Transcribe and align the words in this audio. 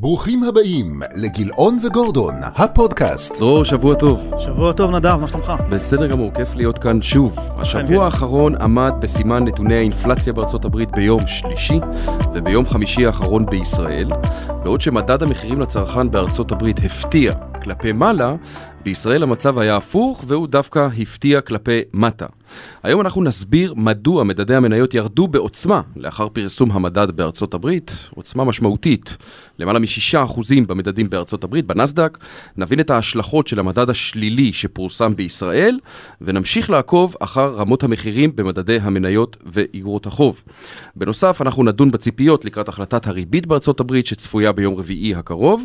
ברוכים 0.00 0.42
הבאים 0.44 1.00
לגילאון 1.14 1.78
וגורדון, 1.84 2.34
הפודקאסט. 2.42 3.38
דרור, 3.38 3.64
שבוע 3.64 3.94
טוב. 3.94 4.30
שבוע 4.38 4.72
טוב 4.72 4.90
נדב, 4.90 5.16
מה 5.20 5.28
שלומך? 5.28 5.52
בסדר 5.70 6.06
גמור, 6.06 6.30
כיף 6.34 6.54
להיות 6.54 6.78
כאן 6.78 7.02
שוב. 7.02 7.36
השבוע 7.56 8.04
האחרון 8.04 8.54
עמד 8.54 8.92
בסימן 9.00 9.44
נתוני 9.44 9.74
האינפלציה 9.74 10.32
בארצות 10.32 10.64
הברית 10.64 10.90
ביום 10.90 11.26
שלישי, 11.26 11.80
וביום 12.34 12.66
חמישי 12.66 13.06
האחרון 13.06 13.46
בישראל, 13.46 14.10
בעוד 14.62 14.80
שמדד 14.80 15.22
המחירים 15.22 15.60
לצרכן 15.60 16.10
בארצות 16.10 16.52
הברית 16.52 16.78
הפתיע 16.84 17.34
כלפי 17.62 17.92
מעלה, 17.92 18.34
בישראל 18.84 19.22
המצב 19.22 19.58
היה 19.58 19.76
הפוך, 19.76 20.24
והוא 20.26 20.46
דווקא 20.46 20.88
הפתיע 20.98 21.40
כלפי 21.40 21.80
מטה. 21.92 22.26
היום 22.82 23.00
אנחנו 23.00 23.22
נסביר 23.22 23.74
מדוע 23.74 24.24
מדדי 24.24 24.54
המניות 24.54 24.94
ירדו 24.94 25.28
בעוצמה 25.28 25.80
לאחר 25.96 26.28
פרסום 26.28 26.70
המדד 26.72 27.10
בארצות 27.10 27.54
הברית, 27.54 27.92
עוצמה 28.14 28.44
משמעותית, 28.44 29.16
למעלה 29.58 29.78
מ-6% 29.78 30.40
במדדים 30.66 31.10
בארצות 31.10 31.44
הברית, 31.44 31.66
בנסדק. 31.66 32.18
נבין 32.56 32.80
את 32.80 32.90
ההשלכות 32.90 33.46
של 33.46 33.58
המדד 33.58 33.90
השלילי 33.90 34.52
שפורסם 34.52 35.16
בישראל, 35.16 35.78
ונמשיך 36.20 36.70
לעקוב 36.70 37.14
אחר 37.20 37.54
רמות 37.54 37.82
המחירים 37.82 38.36
במדדי 38.36 38.78
המניות 38.82 39.36
ואיגרות 39.46 40.06
החוב. 40.06 40.42
בנוסף, 40.96 41.42
אנחנו 41.42 41.64
נדון 41.64 41.90
בציפיות 41.90 42.44
לקראת 42.44 42.68
החלטת 42.68 43.06
הריבית 43.06 43.46
בארצות 43.46 43.80
הברית 43.80 44.06
שצפויה 44.06 44.52
ביום 44.52 44.74
רביעי 44.74 45.14
הקרוב. 45.14 45.64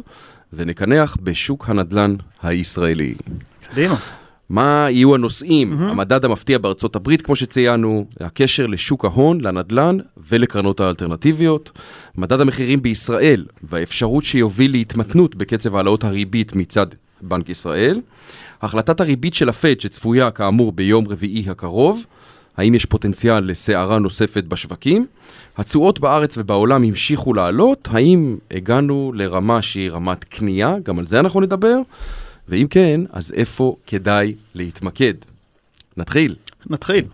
ונקנח 0.53 1.17
בשוק 1.23 1.69
הנדל"ן 1.69 2.15
הישראלי. 2.43 3.15
קדימה. 3.71 3.95
מה 4.49 4.87
יהיו 4.89 5.15
הנושאים? 5.15 5.73
Mm-hmm. 5.73 5.83
המדד 5.83 6.25
המפתיע 6.25 6.57
בארצות 6.57 6.95
הברית, 6.95 7.21
כמו 7.21 7.35
שציינו, 7.35 8.05
הקשר 8.19 8.65
לשוק 8.65 9.05
ההון, 9.05 9.41
לנדל"ן 9.41 9.97
ולקרנות 10.29 10.79
האלטרנטיביות, 10.79 11.71
מדד 12.17 12.41
המחירים 12.41 12.81
בישראל 12.81 13.45
והאפשרות 13.63 14.23
שיוביל 14.23 14.71
להתמתנות 14.71 15.35
בקצב 15.35 15.75
העלאות 15.75 16.03
הריבית 16.03 16.55
מצד 16.55 16.87
בנק 17.21 17.49
ישראל, 17.49 18.01
החלטת 18.61 18.99
הריבית 18.99 19.33
של 19.33 19.49
הפד 19.49 19.79
שצפויה 19.79 20.31
כאמור 20.31 20.71
ביום 20.71 21.07
רביעי 21.07 21.45
הקרוב, 21.49 22.05
האם 22.57 22.75
יש 22.75 22.85
פוטנציאל 22.85 23.39
לסערה 23.51 23.99
נוספת 23.99 24.43
בשווקים? 24.43 25.05
התשואות 25.57 25.99
בארץ 25.99 26.37
ובעולם 26.37 26.83
המשיכו 26.83 27.33
לעלות, 27.33 27.87
האם 27.91 28.37
הגענו 28.51 29.11
לרמה 29.15 29.61
שהיא 29.61 29.91
רמת 29.91 30.23
קנייה? 30.23 30.75
גם 30.83 30.99
על 30.99 31.07
זה 31.07 31.19
אנחנו 31.19 31.41
נדבר. 31.41 31.77
ואם 32.49 32.67
כן, 32.69 33.01
אז 33.11 33.31
איפה 33.35 33.75
כדאי 33.87 34.35
להתמקד? 34.55 35.13
נתחיל. 35.97 36.35
נתחיל. 36.69 37.05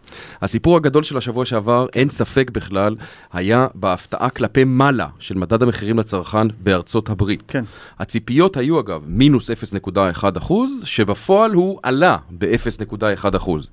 הסיפור 0.42 0.78
הגדול 0.78 1.04
של 1.04 1.18
השבוע 1.18 1.46
שעבר, 1.46 1.88
אין 1.94 2.10
ספק 2.10 2.50
בכלל, 2.50 2.96
היה 3.34 3.68
בהפתעה 3.76 4.30
כלפי 4.30 4.64
מעלה 4.64 5.08
של 5.20 5.38
מדד 5.38 5.64
המחירים 5.64 6.00
לצרכן 6.00 6.48
בארצות 6.64 7.10
הברית. 7.10 7.44
כן. 7.48 7.64
הציפיות 8.00 8.58
היו 8.58 8.80
אגב 8.80 9.02
מינוס 9.08 9.52
0.1 9.52 10.38
אחוז, 10.38 10.72
שבפועל 10.84 11.52
הוא 11.52 11.80
עלה 11.84 12.18
ב-0.1 12.38 13.38
אחוז. 13.38 13.68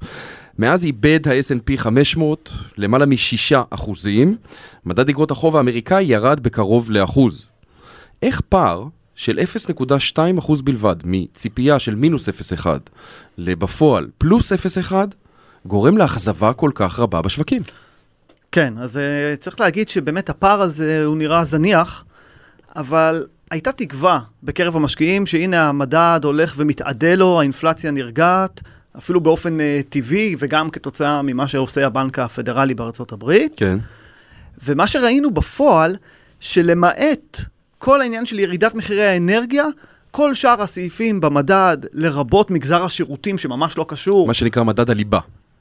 מאז 0.58 0.84
איבד 0.84 1.28
ה-S&P 1.28 1.76
500 1.76 2.52
למעלה 2.76 3.06
מ-6 3.06 3.56
אחוזים, 3.70 4.36
מדד 4.84 5.08
אגרות 5.08 5.30
החוב 5.30 5.56
האמריקאי 5.56 6.04
ירד 6.04 6.40
בקרוב 6.40 6.90
לאחוז. 6.90 7.46
איך 8.22 8.40
פער 8.48 8.84
של 9.14 9.38
0.2 9.78 10.18
אחוז 10.38 10.62
בלבד 10.62 10.96
מציפייה 11.04 11.78
של 11.78 11.94
מינוס 11.94 12.28
0.1 12.28 12.66
לבפועל 13.38 14.08
פלוס 14.18 14.52
0.1 14.52 14.92
גורם 15.66 15.98
לאכזבה 15.98 16.52
כל 16.52 16.70
כך 16.74 16.98
רבה 16.98 17.22
בשווקים? 17.22 17.62
כן, 18.52 18.74
אז 18.78 18.96
uh, 18.96 19.36
צריך 19.36 19.60
להגיד 19.60 19.88
שבאמת 19.88 20.30
הפער 20.30 20.62
הזה 20.62 21.04
הוא 21.04 21.16
נראה 21.16 21.44
זניח, 21.44 22.04
אבל 22.76 23.26
הייתה 23.50 23.72
תקווה 23.72 24.20
בקרב 24.42 24.76
המשקיעים 24.76 25.26
שהנה 25.26 25.68
המדד 25.68 26.20
הולך 26.24 26.54
ומתעדה 26.56 27.14
לו, 27.14 27.40
האינפלציה 27.40 27.90
נרגעת. 27.90 28.62
אפילו 28.98 29.20
באופן 29.20 29.58
uh, 29.60 29.62
טבעי 29.88 30.36
וגם 30.38 30.70
כתוצאה 30.70 31.22
ממה 31.22 31.48
שעושה 31.48 31.86
הבנק 31.86 32.18
הפדרלי 32.18 32.74
בארצות 32.74 33.12
הברית. 33.12 33.54
כן. 33.56 33.78
ומה 34.64 34.86
שראינו 34.86 35.30
בפועל, 35.30 35.96
שלמעט 36.40 37.40
כל 37.78 38.00
העניין 38.00 38.26
של 38.26 38.38
ירידת 38.38 38.74
מחירי 38.74 39.06
האנרגיה, 39.06 39.64
כל 40.10 40.34
שאר 40.34 40.62
הסעיפים 40.62 41.20
במדד, 41.20 41.76
לרבות 41.92 42.50
מגזר 42.50 42.84
השירותים 42.84 43.38
שממש 43.38 43.78
לא 43.78 43.84
קשור. 43.88 44.26
מה 44.26 44.34
שנקרא 44.34 44.62
מדד 44.62 44.90
הליבה. 44.90 45.20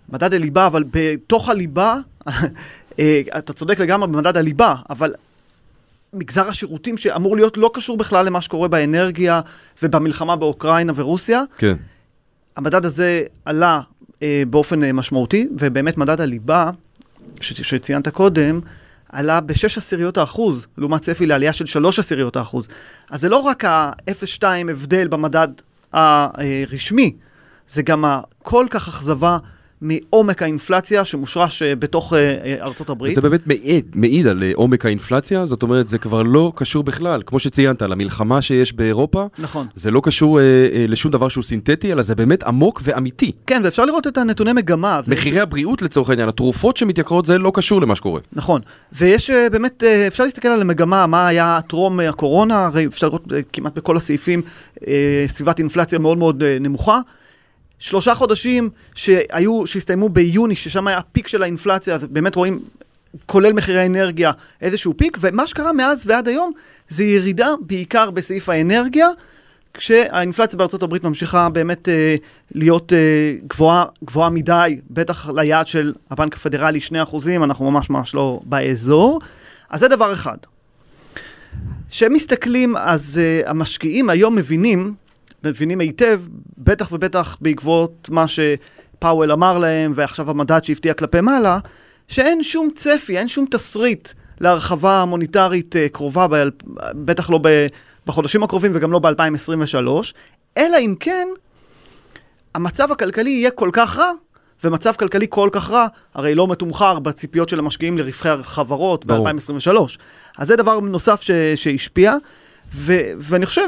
מדד 0.10 0.34
הליבה, 0.34 0.68
אבל 0.68 0.84
בתוך 0.92 1.50
הליבה, 1.50 1.96
אה, 3.00 3.22
אתה 3.38 3.54
צודק 3.54 3.80
לגמרי 3.80 4.08
במדד 4.08 4.38
הליבה, 4.38 4.76
אבל 4.90 5.14
מגזר 6.14 6.48
השירותים 6.48 6.98
שאמור 6.98 7.36
להיות 7.36 7.58
לא 7.58 7.72
קשור 7.74 7.98
בכלל 7.98 8.26
למה 8.26 8.42
שקורה 8.42 8.68
באנרגיה 8.68 9.42
ובמלחמה 9.84 10.36
באוקראינה 10.36 10.94
ורוסיה. 10.96 11.44
כן. 11.58 11.76
המדד 12.58 12.86
הזה 12.86 13.22
עלה 13.46 13.82
אה, 14.24 14.44
באופן 14.50 14.84
אה, 14.84 14.94
משמעותי, 14.94 15.48
ובאמת 15.60 15.98
מדד 15.98 16.22
הליבה, 16.22 16.70
ש- 17.42 17.62
שציינת 17.62 18.08
קודם, 18.08 18.60
עלה 19.12 19.42
ב-6 19.42 19.78
עשיריות 19.78 20.18
האחוז, 20.18 20.66
לעומת 20.78 21.02
צפי 21.02 21.26
לעלייה 21.26 21.54
של 21.54 21.66
3 21.66 22.00
עשיריות 22.00 22.36
האחוז. 22.36 22.68
אז 23.10 23.22
זה 23.22 23.30
לא 23.30 23.38
רק 23.38 23.66
ה-0.2 23.66 24.44
הבדל 24.72 25.08
במדד 25.08 25.48
הרשמי, 25.94 27.14
זה 27.70 27.82
גם 27.82 28.06
הכל 28.06 28.66
כך 28.70 28.88
אכזבה 28.88 29.38
מעומק 29.82 30.44
האינפלציה 30.44 31.06
שמושרש 31.06 31.62
אה, 31.62 31.76
בתוך 31.76 32.14
אה, 32.14 32.20
אה, 32.20 32.56
ארצות 32.62 32.90
הברית. 32.90 33.16
זה 33.16 33.22
באמת 33.22 33.48
מעיד, 33.48 33.86
מעיד 33.96 34.28
על 34.28 34.44
עומק 34.56 34.86
האינפלציה, 34.86 35.46
זאת 35.46 35.64
אומרת, 35.64 35.88
זה 35.88 35.98
כבר 35.98 36.24
לא 36.24 36.52
קשור 36.56 36.84
בכלל, 36.84 37.22
כמו 37.26 37.40
שציינת, 37.40 37.82
למלחמה 37.82 38.42
שיש 38.42 38.74
באירופה. 38.74 39.26
נכון. 39.40 39.68
זה 39.76 39.92
לא 39.92 40.02
קשור 40.04 40.40
אה, 40.40 40.44
אה, 40.44 40.86
לשום 40.88 41.12
דבר 41.12 41.28
שהוא 41.28 41.44
סינתטי, 41.44 41.92
אלא 41.92 42.02
זה 42.02 42.16
באמת 42.16 42.44
עמוק 42.44 42.82
ואמיתי. 42.84 43.32
כן, 43.48 43.62
ואפשר 43.64 43.86
לראות 43.86 44.08
את 44.08 44.18
הנתוני 44.18 44.54
מגמה. 44.54 45.00
מחירי. 45.08 45.40
הבריאות 45.40 45.82
לצורך 45.82 46.10
העניין, 46.10 46.30
התרופות 46.30 46.78
שמתייקרות, 46.78 47.26
זה 47.26 47.38
לא 47.38 47.52
קשור 47.54 47.82
למה 47.82 47.96
שקורה. 47.96 48.22
נכון, 48.34 48.62
ויש 48.94 49.30
באמת, 49.30 49.84
אפשר 50.08 50.24
להסתכל 50.24 50.48
על 50.48 50.62
המגמה, 50.62 51.08
מה 51.08 51.28
היה 51.28 51.60
טרום 51.68 52.00
הקורונה, 52.00 52.66
הרי 52.66 52.86
אפשר 52.86 53.08
לראות 53.08 53.24
כמעט 53.54 53.78
בכל 53.78 53.98
הסעיפים 53.98 54.42
אה, 54.88 55.26
סביבת 55.28 55.60
אינפלציה 55.60 56.00
מאוד 56.00 56.18
מאוד 56.18 56.44
נמוכה. 56.44 57.00
שלושה 57.80 58.16
חודשים 58.16 58.70
שהיו, 58.96 59.68
שהסתיימו 59.68 60.10
ביוני, 60.10 60.56
ששם 60.56 60.88
היה 60.88 61.02
פיק 61.02 61.28
של 61.28 61.44
האינפלציה, 61.44 61.96
אז 61.96 62.06
באמת 62.06 62.36
רואים, 62.36 62.60
כולל 63.26 63.54
מחירי 63.54 63.80
האנרגיה, 63.80 64.32
איזשהו 64.62 64.94
פיק, 64.98 65.18
ומה 65.22 65.48
שקרה 65.48 65.74
מאז 65.74 66.04
ועד 66.06 66.28
היום 66.28 66.52
זה 66.90 67.04
ירידה 67.04 67.48
בעיקר 67.60 68.12
בסעיף 68.12 68.50
האנרגיה, 68.50 69.08
כשהאינפלציה 69.74 70.58
בארצות 70.58 70.84
הברית 70.84 71.04
ממשיכה 71.04 71.50
באמת 71.50 71.90
אה, 71.90 72.16
להיות 72.56 72.94
אה, 72.94 73.36
גבוהה, 73.48 73.86
גבוהה 74.06 74.30
מדי, 74.30 74.80
בטח 74.90 75.30
ליעד 75.30 75.68
של 75.68 75.94
הבנק 76.12 76.36
הפדרלי 76.36 76.80
2%, 76.80 76.94
אנחנו 77.44 77.72
ממש 77.72 77.90
ממש 77.90 78.16
לא 78.16 78.40
באזור. 78.44 79.20
אז 79.70 79.80
זה 79.80 79.88
דבר 79.88 80.14
אחד. 80.14 80.38
כשהם 81.90 82.14
מסתכלים, 82.14 82.78
אז 82.78 83.22
uh, 83.22 83.50
המשקיעים 83.50 84.10
היום 84.10 84.36
מבינים 84.36 84.94
מבינים 85.48 85.80
היטב, 85.80 86.22
בטח 86.58 86.92
ובטח 86.92 87.38
בעקבות 87.42 88.10
מה 88.12 88.26
שפאוול 88.28 89.32
אמר 89.32 89.58
להם, 89.58 89.92
ועכשיו 89.96 90.30
המדד 90.30 90.64
שהפתיע 90.64 90.94
כלפי 90.94 91.22
מעלה, 91.22 91.60
שאין 92.08 92.44
שום 92.44 92.70
צפי, 92.76 93.18
אין 93.18 93.28
שום 93.28 93.46
תסריט 93.52 94.10
להרחבה 94.42 95.06
מוניטרית 95.08 95.76
uh, 95.76 95.90
קרובה, 95.94 96.28
ב- 96.28 96.48
בטח 96.96 97.30
לא 97.30 97.40
ב- 97.44 97.68
בחודשים 98.06 98.44
הקרובים 98.44 98.72
וגם 98.76 98.92
לא 98.92 99.00
ב-2023, 99.00 100.14
אלא 100.58 100.78
אם 100.80 100.96
כן, 101.00 101.28
המצב 102.56 102.92
הכלכלי 102.92 103.30
יהיה 103.30 103.52
כל 103.52 103.70
כך 103.74 103.98
רע, 103.98 104.12
ומצב 104.64 104.94
כלכלי 105.00 105.26
כל 105.30 105.50
כך 105.52 105.70
רע, 105.72 105.88
הרי 106.14 106.36
לא 106.36 106.48
מתומחר 106.48 107.00
בציפיות 107.00 107.50
של 107.50 107.60
המשקיעים 107.60 107.98
לרווחי 107.98 108.30
החברות 108.30 109.06
ב-2023. 109.06 109.78
אז 110.38 110.48
זה 110.48 110.56
דבר 110.56 110.80
נוסף 110.80 111.22
ש- 111.22 111.32
שהשפיע, 111.56 112.14
ו- 112.74 113.12
ואני 113.20 113.46
חושב, 113.46 113.68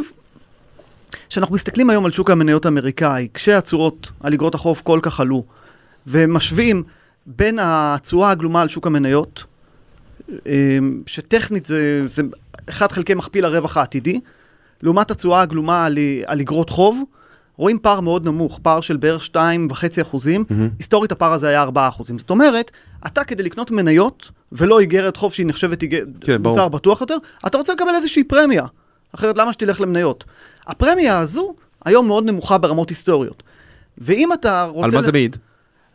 כשאנחנו 1.29 1.55
מסתכלים 1.55 1.89
היום 1.89 2.05
על 2.05 2.11
שוק 2.11 2.31
המניות 2.31 2.65
האמריקאי, 2.65 3.27
כשהצורות 3.33 4.11
על 4.19 4.33
אגרות 4.33 4.55
החוב 4.55 4.81
כל 4.83 4.99
כך 5.03 5.19
עלו, 5.19 5.43
ומשווים 6.07 6.83
בין 7.25 7.59
התשואה 7.61 8.31
הגלומה 8.31 8.61
על 8.61 8.67
שוק 8.67 8.87
המניות, 8.87 9.43
אמ, 10.29 11.01
שטכנית 11.05 11.65
זה, 11.65 12.01
זה 12.07 12.21
1 12.69 12.91
חלקי 12.91 13.13
מכפיל 13.13 13.45
הרווח 13.45 13.77
העתידי, 13.77 14.19
לעומת 14.81 15.11
התשואה 15.11 15.41
הגלומה 15.41 15.85
על, 15.85 15.97
על 16.25 16.39
אגרות 16.39 16.69
חוב, 16.69 17.03
רואים 17.57 17.79
פער 17.79 17.99
מאוד 17.99 18.25
נמוך, 18.25 18.59
פער 18.63 18.81
של 18.81 18.97
בערך 18.97 19.29
2.5 19.35 20.01
אחוזים, 20.01 20.43
mm-hmm. 20.49 20.53
היסטורית 20.77 21.11
הפער 21.11 21.33
הזה 21.33 21.47
היה 21.47 21.61
4 21.61 21.87
אחוזים. 21.87 22.19
זאת 22.19 22.29
אומרת, 22.29 22.71
אתה 23.07 23.23
כדי 23.23 23.43
לקנות 23.43 23.71
מניות, 23.71 24.31
ולא 24.51 24.79
איגרת 24.79 25.17
חוב 25.17 25.33
שהיא 25.33 25.47
נחשבת 25.47 25.83
כן, 26.21 26.41
מוצר 26.41 26.67
בטוח 26.67 27.01
יותר, 27.01 27.17
אתה 27.47 27.57
רוצה 27.57 27.73
לקבל 27.73 27.95
איזושהי 27.95 28.23
פרמיה. 28.23 28.65
אחרת 29.15 29.37
למה 29.37 29.53
שתלך 29.53 29.81
למניות? 29.81 30.23
הפרמיה 30.67 31.19
הזו 31.19 31.53
היום 31.85 32.07
מאוד 32.07 32.25
נמוכה 32.25 32.57
ברמות 32.57 32.89
היסטוריות. 32.89 33.43
ואם 33.97 34.33
אתה 34.33 34.63
רוצה... 34.63 34.85
על 34.85 34.91
מה 34.91 35.01
זה 35.01 35.11
מעיד? 35.11 35.37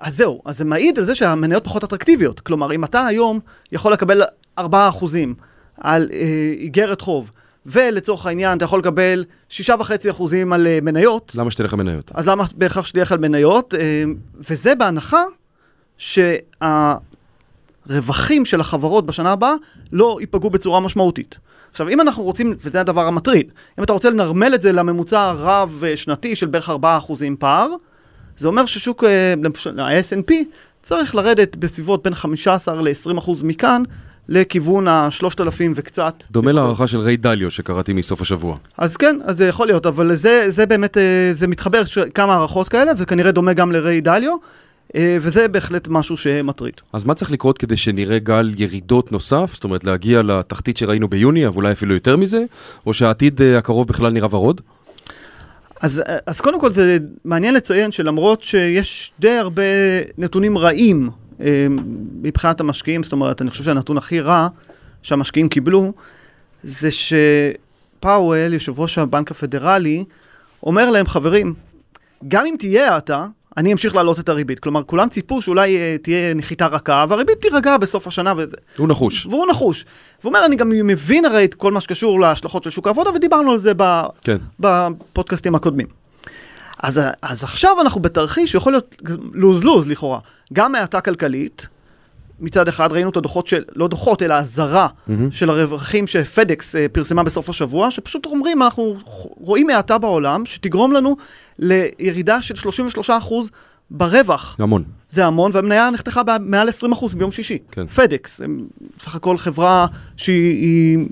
אז 0.01 0.17
זהו, 0.17 0.43
אז 0.45 0.59
זה 0.59 0.65
מעיד 0.65 0.99
על 0.99 1.05
זה 1.05 1.15
שהמניות 1.15 1.65
פחות 1.65 1.85
אטרקטיביות. 1.85 2.41
כלומר, 2.41 2.73
אם 2.73 2.85
אתה 2.85 3.07
היום 3.07 3.41
יכול 3.73 3.93
לקבל 3.93 4.23
4% 4.61 4.63
על 5.81 6.09
אה, 6.13 6.53
איגרת 6.57 7.01
חוב, 7.01 7.31
ולצורך 7.67 8.27
העניין 8.27 8.57
אתה 8.57 8.65
יכול 8.65 8.79
לקבל 8.79 9.25
6.5% 9.51 9.55
על 10.53 10.67
אה, 10.67 10.79
מניות, 10.83 11.33
למה 11.35 11.51
שתלך 11.51 11.73
למניות? 11.73 12.11
אז 12.15 12.29
למה 12.29 12.45
בהכרח 12.55 12.87
שתלך 12.87 13.13
על 13.13 13.19
מניות? 13.19 13.75
אה, 13.75 14.05
וזה 14.39 14.75
בהנחה 14.75 15.23
שהרווחים 17.89 18.45
של 18.45 18.61
החברות 18.61 19.07
בשנה 19.07 19.33
הבאה 19.33 19.55
לא 19.93 20.17
ייפגעו 20.21 20.51
בצורה 20.51 20.81
משמעותית. 20.81 21.39
עכשיו, 21.75 21.89
אם 21.89 22.01
אנחנו 22.01 22.23
רוצים, 22.23 22.55
וזה 22.61 22.81
הדבר 22.81 23.07
המטריד, 23.07 23.53
אם 23.79 23.85
אתה 23.85 23.93
רוצה 23.93 24.11
לנרמל 24.11 24.55
את 24.55 24.63
זה 24.63 24.73
לממוצע 24.73 25.33
רב-שנתי 25.33 26.37
של 26.37 26.47
בערך 26.47 26.69
4% 26.69 26.73
פער, 27.39 27.69
זה 28.37 28.49
אומר 28.49 28.67
ששוק 28.67 29.05
אה, 29.05 29.35
ה-S&P 29.79 30.33
צריך 30.83 31.15
לרדת 31.15 31.57
בסביבות 31.57 32.03
בין 32.03 32.15
15 32.15 32.83
ל-20% 32.83 33.31
מכאן 33.45 33.83
לכיוון 34.29 34.89
ה-3,000 34.89 35.63
וקצת. 35.75 36.25
דומה 36.31 36.53
להערכה 36.53 36.87
של 36.87 36.99
ריי 36.99 37.17
דליו 37.17 37.51
שקראתי 37.51 37.93
מסוף 37.93 38.21
השבוע. 38.21 38.57
אז 38.79 38.97
כן, 38.97 39.19
אז 39.25 39.37
זה 39.37 39.49
יכול 39.49 39.67
להיות, 39.67 39.87
אבל 39.87 40.15
זה, 40.15 40.45
זה 40.51 40.67
באמת, 40.67 40.99
אה, 40.99 41.31
זה 41.33 41.47
מתחבר 41.47 41.83
כמה 42.15 42.35
הערכות 42.35 42.69
כאלה, 42.69 42.93
וכנראה 42.97 43.33
דומה 43.33 43.53
גם 43.53 43.73
לריי 43.73 44.01
דליו, 44.01 44.33
אה, 44.33 44.37
וזה 44.97 45.49
בהחלט 45.49 45.89
משהו 45.89 46.17
שמטריד. 46.17 46.75
אז 46.93 47.05
מה 47.05 47.15
צריך 47.15 47.31
לקרות 47.31 47.59
כדי 47.59 47.77
שנראה 47.77 48.19
גל 48.19 48.53
ירידות 48.57 49.13
נוסף? 49.13 49.51
זאת 49.55 49.65
אומרת, 49.65 49.85
להגיע 49.85 50.23
לתחתית 50.23 50.77
שראינו 50.77 51.09
ביוני, 51.09 51.47
אבל 51.47 51.57
אולי 51.57 51.73
אפילו 51.73 51.95
יותר 51.95 52.17
מזה? 52.17 52.45
או 52.87 52.95
שהעתיד 52.95 53.43
אה, 53.43 53.59
הקרוב 53.59 53.89
בכלל 53.89 54.13
נראה 54.13 54.29
ורוד? 54.35 54.61
אז, 55.81 56.03
אז 56.27 56.41
קודם 56.41 56.61
כל 56.61 56.73
זה 56.73 56.99
מעניין 57.25 57.55
לציין 57.55 57.93
שלמרות 57.93 58.43
שיש 58.43 59.13
די 59.21 59.31
הרבה 59.31 59.63
נתונים 60.19 60.59
רעים 60.59 61.11
אה, 61.41 61.67
מבחינת 62.23 62.61
המשקיעים, 62.61 63.03
זאת 63.03 63.13
אומרת, 63.13 63.43
אני 63.43 63.51
חושב 63.51 63.65
שהנתון 63.65 63.99
הכי 63.99 64.21
רע 64.21 64.49
שהמשקיעים 65.03 65.49
קיבלו, 65.49 65.93
זה 66.63 66.89
שפאוול, 66.91 68.53
יושב 68.53 68.81
ראש 68.81 68.99
הבנק 68.99 69.31
הפדרלי, 69.31 70.05
אומר 70.63 70.91
להם, 70.91 71.07
חברים, 71.07 71.55
גם 72.29 72.47
אם 72.47 72.55
תהיה 72.59 72.95
האטה, 72.95 73.25
אני 73.57 73.73
אמשיך 73.73 73.95
להעלות 73.95 74.21
את 74.21 74.29
הריבית. 74.29 74.59
כלומר, 74.59 74.83
כולם 74.83 75.09
ציפו 75.09 75.43
שאולי 75.43 75.77
אה, 75.77 75.97
תהיה 76.03 76.35
נחיתה 76.35 76.67
רכה, 76.67 77.05
והריבית 77.09 77.41
תירגע 77.41 77.77
בסוף 77.77 78.07
השנה. 78.07 78.33
וזה. 78.37 78.57
הוא 78.77 78.89
נחוש. 78.89 79.27
והוא 79.27 79.47
נחוש. 79.51 79.85
והוא 80.21 80.31
אומר, 80.31 80.45
אני 80.45 80.57
גם 80.57 80.69
מבין 80.69 81.25
הרי 81.25 81.45
את 81.45 81.55
כל 81.55 81.73
מה 81.73 81.81
שקשור 81.81 82.21
להשלכות 82.21 82.63
של 82.63 82.71
שוק 82.71 82.87
העבודה, 82.87 83.11
ודיברנו 83.11 83.51
על 83.51 83.59
זה 83.59 83.73
ב... 83.77 84.03
כן. 84.23 84.37
בפודקאסטים 84.61 85.55
הקודמים. 85.55 85.87
אז, 86.79 87.01
אז 87.23 87.45
עכשיו 87.45 87.81
אנחנו 87.81 88.01
בתרחיש 88.01 88.53
שיכול 88.53 88.73
להיות 88.73 88.95
לוז-לוז 89.33 89.87
לכאורה. 89.87 90.19
גם 90.53 90.75
האטה 90.75 91.01
כלכלית, 91.01 91.69
מצד 92.41 92.69
אחד 92.69 92.93
ראינו 92.93 93.11
את 93.11 93.17
הדוחות 93.17 93.47
של, 93.47 93.63
לא 93.75 93.89
דוחות, 93.89 94.23
אלא 94.23 94.35
אזהרה 94.35 94.89
מהמם. 95.07 95.31
של 95.31 95.51
הרווחים 95.51 96.07
שפדקס 96.07 96.77
אה, 96.77 96.87
פרסמה 96.93 97.23
בסוף 97.23 97.49
השבוע, 97.49 97.91
שפשוט 97.91 98.27
אומרים, 98.27 98.63
אנחנו 98.63 98.97
רואים 99.41 99.71
האטה 99.71 99.99
בעולם, 99.99 100.47
שתגרום 100.47 100.93
לנו 100.93 101.17
לירידה 101.59 102.43
של 102.43 102.55
33% 103.09 103.11
ברווח. 103.91 104.57
המון. 104.59 104.85
זה 105.11 105.27
המון, 105.27 105.51
והמניה 105.55 105.91
נחתכה 105.91 106.23
במעל 106.23 106.69
20% 106.69 107.17
ביום 107.17 107.33
שישי. 107.33 107.59
כן. 107.71 107.87
פדקס, 107.87 108.41
סך 109.03 109.15
הכל 109.15 109.39
חברה 109.39 109.87
שהיא 110.17 110.61
היא 110.61 111.07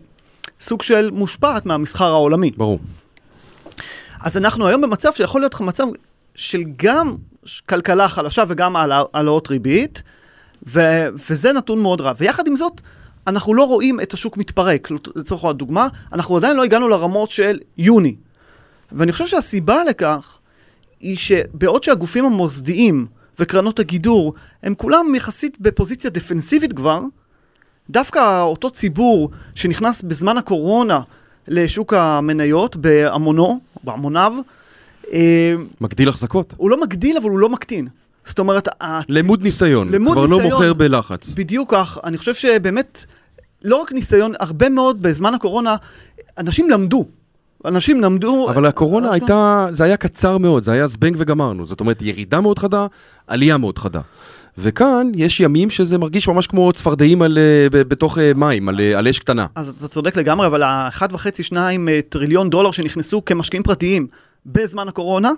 סוג 0.60 0.82
של 0.82 1.10
מושפעת 1.10 1.66
מהמסחר 1.66 2.04
העולמי. 2.12 2.50
ברור. 2.56 2.78
אז 4.20 4.36
אנחנו 4.36 4.66
היום 4.66 4.80
במצב 4.80 5.12
שיכול 5.12 5.40
להיות 5.40 5.54
לך 5.54 5.60
מצב 5.60 5.84
של 6.34 6.62
גם 6.76 7.16
כלכלה 7.68 8.08
חלשה 8.08 8.44
וגם 8.48 8.76
העלאות 8.76 9.50
ריבית, 9.50 10.02
ו- 10.67 11.09
וזה 11.31 11.53
נתון 11.53 11.82
מאוד 11.82 12.00
רע. 12.00 12.12
ויחד 12.19 12.47
עם 12.47 12.56
זאת, 12.56 12.81
אנחנו 13.26 13.55
לא 13.55 13.64
רואים 13.64 14.00
את 14.00 14.12
השוק 14.12 14.37
מתפרק. 14.37 14.88
לצורך 15.17 15.44
הדוגמה, 15.44 15.88
אנחנו 16.12 16.37
עדיין 16.37 16.56
לא 16.56 16.64
הגענו 16.64 16.88
לרמות 16.88 17.31
של 17.31 17.59
יוני. 17.79 18.14
ואני 18.93 19.12
חושב 19.12 19.26
שהסיבה 19.26 19.85
לכך 19.85 20.38
היא 21.00 21.17
שבעוד 21.17 21.82
שהגופים 21.82 22.25
המוסדיים 22.25 23.06
וקרנות 23.38 23.79
הגידור 23.79 24.35
הם 24.62 24.75
כולם 24.75 25.14
יחסית 25.14 25.61
בפוזיציה 25.61 26.11
דפנסיבית 26.11 26.73
כבר, 26.73 27.03
דווקא 27.91 28.43
אותו 28.43 28.70
ציבור 28.70 29.31
שנכנס 29.55 30.03
בזמן 30.03 30.37
הקורונה 30.37 31.00
לשוק 31.49 31.94
המניות 31.94 32.76
בהמונו, 32.76 33.61
בהמוניו, 33.85 34.32
אה, 35.12 35.55
מגדיל 35.81 36.09
החזקות. 36.09 36.55
הוא 36.56 36.70
לא 36.70 36.81
מגדיל 36.81 37.17
אבל 37.17 37.31
הוא 37.31 37.38
לא 37.38 37.49
מקטין. 37.49 37.88
זאת 38.26 38.38
אומרת, 38.38 38.69
הצ- 38.69 39.04
למוד 39.08 39.42
ניסיון. 39.42 39.92
למוד 39.92 40.12
כבר 40.12 40.26
לא 40.26 40.28
ניסיון. 40.36 40.52
מוכר 40.52 40.72
בלחץ. 40.72 41.34
בדיוק 41.34 41.74
כך, 41.74 41.98
אני 42.04 42.19
חושב 42.19 42.34
שבאמת, 42.34 43.04
לא 43.64 43.76
רק 43.76 43.92
ניסיון, 43.92 44.32
הרבה 44.40 44.69
מאוד 44.69 45.02
בזמן 45.02 45.34
הקורונה, 45.34 45.76
אנשים 46.38 46.70
למדו. 46.70 47.04
אנשים 47.64 48.00
למדו... 48.00 48.50
אבל 48.50 48.66
הקורונה 48.66 49.06
אנשים- 49.08 49.22
הייתה, 49.22 49.66
זה 49.70 49.84
היה 49.84 49.96
קצר 49.96 50.38
מאוד, 50.38 50.62
זה 50.62 50.72
היה 50.72 50.86
זבנג 50.86 51.14
וגמרנו. 51.19 51.66
זאת 51.66 51.80
אומרת, 51.80 52.02
ירידה 52.02 52.40
מאוד 52.40 52.58
חדה, 52.58 52.86
עלייה 53.26 53.56
מאוד 53.58 53.78
חדה. 53.78 54.00
וכאן 54.58 55.10
יש 55.14 55.40
ימים 55.40 55.70
שזה 55.70 55.98
מרגיש 55.98 56.28
ממש 56.28 56.46
כמו 56.46 56.72
צפרדעים 56.72 57.22
על, 57.22 57.38
אה, 57.38 57.68
בתוך 57.84 58.18
אה, 58.18 58.32
מים, 58.34 58.68
על, 58.68 58.80
אה, 58.80 58.98
על 58.98 59.08
אש 59.08 59.18
קטנה. 59.18 59.46
אז 59.54 59.68
אתה 59.68 59.88
צודק 59.88 60.16
לגמרי, 60.16 60.46
אבל 60.46 60.62
ה-1.5-2 60.62 61.56
טריליון 62.08 62.50
דולר 62.50 62.70
שנכנסו 62.70 63.25
כמשקיעים 63.25 63.62
פרטיים 63.62 64.06
בזמן 64.46 64.88
הקורונה, 64.88 65.30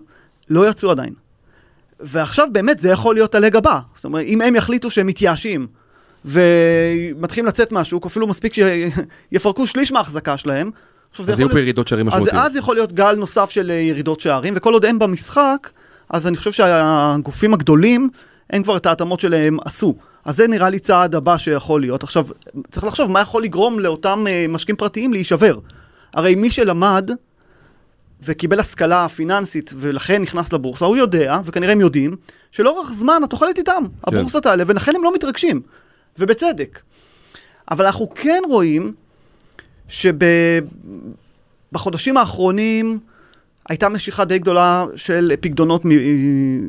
לא 0.50 0.70
יצאו 0.70 0.90
עדיין. 0.90 1.12
ועכשיו 2.00 2.48
באמת 2.52 2.78
זה 2.78 2.90
יכול 2.90 3.14
להיות 3.14 3.34
הלג 3.34 3.56
הבא. 3.56 3.80
זאת 3.94 4.04
אומרת, 4.04 4.24
אם 4.26 4.40
הם 4.40 4.56
יחליטו 4.56 4.90
שהם 4.90 5.06
מתייאשים 5.06 5.66
ומתחילים 6.24 7.46
לצאת 7.46 7.72
מהשוק, 7.72 8.06
אפילו 8.06 8.26
מספיק 8.26 8.52
שיפרקו 8.54 9.66
שליש 9.72 9.92
מההחזקה 9.92 10.36
שלהם, 10.36 10.70
עכשיו, 11.10 11.30
אז 11.30 11.40
יהיו 11.40 11.50
פה 11.50 11.60
ירידות 11.60 11.88
שערים 11.88 12.08
אז, 12.08 12.14
משמעותיות. 12.14 12.44
אז 12.44 12.56
יכול 12.56 12.76
להיות 12.76 12.92
גל 12.92 13.14
נוסף 13.16 13.50
של 13.50 13.70
אה, 13.70 13.74
ירידות 13.74 14.20
שערים, 14.20 14.54
וכל 14.56 14.72
עוד 14.72 14.84
הם 14.84 14.98
במשחק, 14.98 15.70
אז 16.10 16.26
אני 16.26 16.36
חושב 16.36 16.52
שהגופים 16.52 17.54
הגדולים, 17.54 18.10
הם 18.50 18.62
כבר 18.62 18.76
את 18.76 18.86
ההתאמות 18.86 19.20
שלהם 19.20 19.56
עשו. 19.64 19.94
אז 20.24 20.36
זה 20.36 20.48
נראה 20.48 20.70
לי 20.70 20.78
צעד 20.78 21.14
הבא 21.14 21.38
שיכול 21.38 21.80
להיות. 21.80 22.02
עכשיו, 22.02 22.26
צריך 22.70 22.84
לחשוב 22.84 23.10
מה 23.10 23.20
יכול 23.20 23.42
לגרום 23.42 23.80
לאותם 23.80 24.24
אה, 24.28 24.46
משקיעים 24.48 24.76
פרטיים 24.76 25.12
להישבר. 25.12 25.58
הרי 26.14 26.34
מי 26.34 26.50
שלמד 26.50 27.10
וקיבל 28.22 28.60
השכלה 28.60 29.08
פיננסית 29.08 29.70
ולכן 29.76 30.22
נכנס 30.22 30.52
לבורסה, 30.52 30.84
הוא 30.84 30.96
יודע, 30.96 31.40
וכנראה 31.44 31.72
הם 31.72 31.80
יודעים, 31.80 32.16
שלאורך 32.52 32.92
זמן 32.92 33.20
התוחלת 33.24 33.58
איתם. 33.58 33.82
כן. 34.10 34.16
הבורסה 34.16 34.40
תעלה, 34.40 34.64
ולכן 34.66 34.92
הם 34.96 35.04
לא 35.04 35.14
מתרגשים. 35.14 35.60
ובצדק. 36.18 36.80
אבל 37.70 37.86
אנחנו 37.86 38.08
כן 38.14 38.42
רואים 38.48 38.92
שבחודשים 39.88 40.66
האחרונים 42.16 42.98
הייתה 43.68 43.88
משיכה 43.88 44.24
די 44.24 44.38
גדולה 44.38 44.84
של 44.96 45.32
פקדונות 45.40 45.84
מ- 45.84 46.68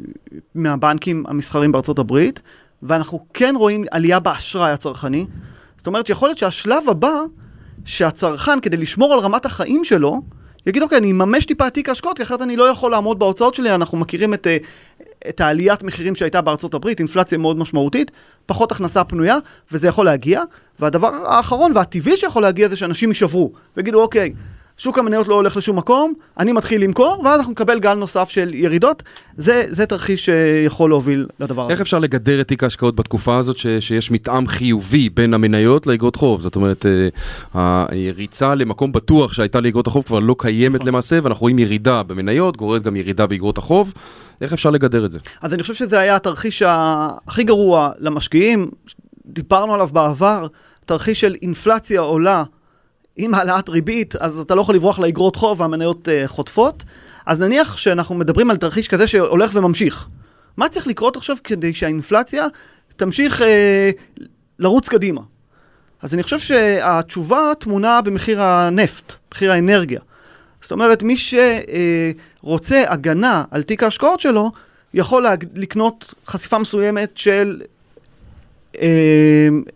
מהבנקים 0.55 1.23
המסחרים 1.27 1.71
בארצות 1.71 1.99
הברית, 1.99 2.41
ואנחנו 2.83 3.25
כן 3.33 3.55
רואים 3.57 3.85
עלייה 3.91 4.19
באשראי 4.19 4.71
הצרכני. 4.71 5.27
זאת 5.77 5.87
אומרת 5.87 6.07
שיכול 6.07 6.29
להיות 6.29 6.37
שהשלב 6.37 6.89
הבא, 6.89 7.19
שהצרכן, 7.85 8.59
כדי 8.59 8.77
לשמור 8.77 9.13
על 9.13 9.19
רמת 9.19 9.45
החיים 9.45 9.83
שלו, 9.83 10.21
יגיד, 10.65 10.83
אוקיי, 10.83 10.97
אני 10.97 11.11
אממש 11.11 11.45
טיפה 11.45 11.69
תיק 11.69 11.89
ההשקעות, 11.89 12.17
כי 12.17 12.23
אחרת 12.23 12.41
אני 12.41 12.55
לא 12.55 12.63
יכול 12.63 12.91
לעמוד 12.91 13.19
בהוצאות 13.19 13.55
שלי, 13.55 13.75
אנחנו 13.75 13.97
מכירים 13.97 14.33
את, 14.33 14.47
אה, 14.47 14.57
את 15.29 15.41
העליית 15.41 15.83
מחירים 15.83 16.15
שהייתה 16.15 16.41
בארצות 16.41 16.73
הברית, 16.73 16.99
אינפלציה 16.99 17.37
מאוד 17.37 17.57
משמעותית, 17.57 18.11
פחות 18.45 18.71
הכנסה 18.71 19.03
פנויה, 19.03 19.37
וזה 19.71 19.87
יכול 19.87 20.05
להגיע. 20.05 20.41
והדבר 20.79 21.07
האחרון 21.07 21.71
והטבעי 21.75 22.17
שיכול 22.17 22.41
להגיע 22.41 22.67
זה 22.67 22.77
שאנשים 22.77 23.09
יישברו, 23.09 23.51
ויגידו, 23.77 24.01
אוקיי, 24.01 24.33
שוק 24.77 24.99
המניות 24.99 25.27
לא 25.27 25.35
הולך 25.35 25.57
לשום 25.57 25.77
מקום, 25.77 26.13
אני 26.37 26.51
מתחיל 26.51 26.83
למכור, 26.83 27.21
ואז 27.25 27.39
אנחנו 27.39 27.51
נקבל 27.51 27.79
גל 27.79 27.93
נוסף 27.93 28.29
של 28.29 28.53
ירידות. 28.53 29.03
זה, 29.37 29.63
זה 29.67 29.85
תרחיש 29.85 30.25
שיכול 30.25 30.89
להוביל 30.89 31.27
לדבר 31.39 31.63
הזה. 31.63 31.73
איך 31.73 31.81
אפשר 31.81 31.99
לגדר 31.99 32.41
את 32.41 32.47
תיק 32.47 32.63
ההשקעות 32.63 32.95
בתקופה 32.95 33.37
הזאת 33.37 33.57
ש, 33.57 33.67
שיש 33.67 34.11
מתאם 34.11 34.47
חיובי 34.47 35.09
בין 35.09 35.33
המניות 35.33 35.87
לאגרות 35.87 36.15
חוב? 36.15 36.41
זאת 36.41 36.55
אומרת, 36.55 36.85
אה, 37.55 37.85
הריצה 38.09 38.55
למקום 38.55 38.91
בטוח 38.91 39.33
שהייתה 39.33 39.59
לאגרות 39.59 39.87
החוב 39.87 40.03
כבר 40.03 40.19
לא 40.19 40.35
קיימת 40.37 40.75
נכון. 40.75 40.87
למעשה, 40.87 41.19
ואנחנו 41.23 41.41
רואים 41.41 41.59
ירידה 41.59 42.03
במניות, 42.03 42.57
גוררת 42.57 42.83
גם 42.83 42.95
ירידה 42.95 43.27
באגרות 43.27 43.57
החוב. 43.57 43.93
איך 44.41 44.53
אפשר 44.53 44.69
לגדר 44.69 45.05
את 45.05 45.11
זה? 45.11 45.19
אז 45.41 45.53
אני 45.53 45.61
חושב 45.61 45.73
שזה 45.73 45.99
היה 45.99 46.15
התרחיש 46.15 46.63
הכי 47.27 47.43
גרוע 47.43 47.91
למשקיעים, 47.99 48.69
דיברנו 49.25 49.73
עליו 49.73 49.89
בעבר, 49.93 50.47
תרחיש 50.85 51.21
של 51.21 51.35
אינפלציה 51.41 52.01
עולה 52.01 52.43
עם 53.15 53.33
העלאת 53.33 53.69
ריבית, 53.69 54.15
אז 54.15 54.39
אתה 54.39 54.55
לא 54.55 54.61
יכול 54.61 54.75
לברוח 54.75 54.99
לאגרות 54.99 55.35
חוב 55.35 55.61
והמניות 55.61 56.07
uh, 56.07 56.27
חוטפות. 56.27 56.83
אז 57.25 57.39
נניח 57.39 57.77
שאנחנו 57.77 58.15
מדברים 58.15 58.51
על 58.51 58.57
תרחיש 58.57 58.87
כזה 58.87 59.07
שהולך 59.07 59.51
וממשיך. 59.53 60.07
מה 60.57 60.69
צריך 60.69 60.87
לקרות 60.87 61.17
עכשיו 61.17 61.37
כדי 61.43 61.73
שהאינפלציה 61.73 62.47
תמשיך 62.95 63.41
uh, 63.41 63.45
לרוץ 64.59 64.89
קדימה? 64.89 65.21
אז 66.01 66.13
אני 66.13 66.23
חושב 66.23 66.39
שהתשובה 66.39 67.51
טמונה 67.59 68.01
במחיר 68.01 68.41
הנפט, 68.41 69.13
מחיר 69.33 69.51
האנרגיה. 69.51 69.99
זאת 70.61 70.71
אומרת, 70.71 71.03
מי 71.03 71.15
שרוצה 71.17 72.83
הגנה 72.87 73.43
על 73.51 73.63
תיק 73.63 73.83
ההשקעות 73.83 74.19
שלו, 74.19 74.51
יכול 74.93 75.25
לקנות 75.55 76.13
חשיפה 76.27 76.59
מסוימת 76.59 77.17
של 77.17 77.61
אה, 77.61 77.67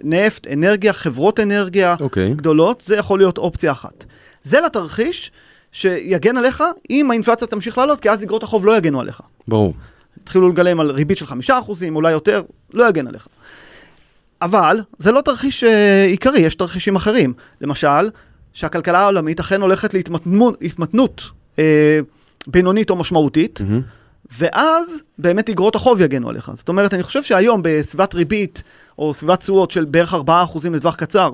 נפט, 0.03 0.47
אנרגיה, 0.47 0.93
חברות 0.93 1.39
אנרגיה 1.39 1.95
אוקיי. 2.01 2.33
גדולות, 2.33 2.83
זה 2.85 2.95
יכול 2.95 3.19
להיות 3.19 3.37
אופציה 3.37 3.71
אחת. 3.71 4.05
זה 4.43 4.61
לתרחיש 4.61 5.31
שיגן 5.71 6.37
עליך 6.37 6.63
אם 6.89 7.11
האינפלציה 7.11 7.47
תמשיך 7.47 7.77
לעלות, 7.77 7.99
כי 7.99 8.09
אז 8.09 8.23
אגרות 8.23 8.43
החוב 8.43 8.65
לא 8.65 8.77
יגנו 8.77 9.01
עליך. 9.01 9.21
ברור. 9.47 9.73
התחילו 10.23 10.49
לגלם 10.49 10.79
על 10.79 10.91
ריבית 10.91 11.17
של 11.17 11.25
חמישה 11.25 11.59
אחוזים, 11.59 11.95
אולי 11.95 12.11
יותר, 12.11 12.41
לא 12.73 12.89
יגן 12.89 13.07
עליך. 13.07 13.27
אבל 14.41 14.81
זה 14.97 15.11
לא 15.11 15.21
תרחיש 15.21 15.63
אה, 15.63 16.05
עיקרי, 16.05 16.39
יש 16.39 16.55
תרחישים 16.55 16.95
אחרים. 16.95 17.33
למשל, 17.61 18.09
שהכלכלה 18.53 18.99
העולמית 18.99 19.39
אכן 19.39 19.61
הולכת 19.61 19.93
להתמתנות 19.93 21.23
אה, 21.59 21.99
בינונית 22.47 22.89
או 22.89 22.95
משמעותית, 22.95 23.61
mm-hmm. 23.61 23.98
ואז 24.37 25.01
באמת 25.17 25.49
אגרות 25.49 25.75
החוב 25.75 26.01
יגנו 26.01 26.29
עליך. 26.29 26.51
זאת 26.55 26.69
אומרת, 26.69 26.93
אני 26.93 27.03
חושב 27.03 27.23
שהיום 27.23 27.61
בסביבת 27.63 28.15
ריבית 28.15 28.63
או 28.97 29.13
סביבת 29.13 29.39
תשואות 29.39 29.71
של 29.71 29.85
בערך 29.85 30.13
4% 30.13 30.17
לטווח 30.71 30.95
קצר, 30.95 31.31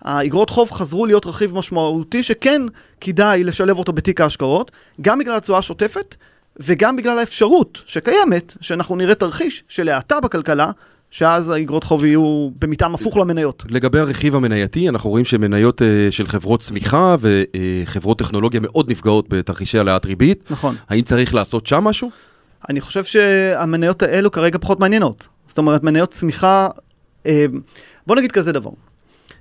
האגרות 0.00 0.50
חוב 0.50 0.70
חזרו 0.70 1.06
להיות 1.06 1.26
רכיב 1.26 1.54
משמעותי 1.54 2.22
שכן 2.22 2.62
כדאי 3.00 3.44
לשלב 3.44 3.78
אותו 3.78 3.92
בתיק 3.92 4.20
ההשקעות, 4.20 4.70
גם 5.00 5.18
בגלל 5.18 5.36
התשואה 5.36 5.58
השוטפת 5.58 6.14
וגם 6.56 6.96
בגלל 6.96 7.18
האפשרות 7.18 7.82
שקיימת, 7.86 8.56
שאנחנו 8.60 8.96
נראה 8.96 9.14
תרחיש 9.14 9.64
של 9.68 9.88
האטה 9.88 10.20
בכלכלה, 10.20 10.70
שאז 11.12 11.50
האגרות 11.50 11.84
חוב 11.84 12.04
יהיו 12.04 12.50
במתאם 12.58 12.94
הפוך 12.94 13.16
למניות. 13.16 13.64
לגבי 13.70 13.98
הרכיב 13.98 14.34
המנייתי, 14.34 14.88
אנחנו 14.88 15.10
רואים 15.10 15.24
שמניות 15.24 15.82
uh, 15.82 15.84
של 16.10 16.26
חברות 16.26 16.60
צמיחה 16.60 17.16
וחברות 17.20 18.18
טכנולוגיה 18.18 18.60
מאוד 18.60 18.90
נפגעות 18.90 19.28
בתרחישי 19.28 19.78
העלאת 19.78 20.06
ריבית. 20.06 20.50
נכון. 20.50 20.76
האם 20.88 21.02
צריך 21.02 21.34
לעשות 21.34 21.66
שם 21.66 21.84
משהו? 21.84 22.10
אני 22.68 22.80
חושב 22.80 23.04
שהמניות 23.04 24.02
האלו 24.02 24.30
כרגע 24.30 24.58
פחות 24.58 24.80
מעניינות. 24.80 25.26
זאת 25.46 25.58
אומרת, 25.58 25.82
מניות 25.82 26.10
צמיחה, 26.10 26.68
אה, 27.26 27.46
בוא 28.06 28.16
נגיד 28.16 28.32
כזה 28.32 28.52
דבר. 28.52 28.70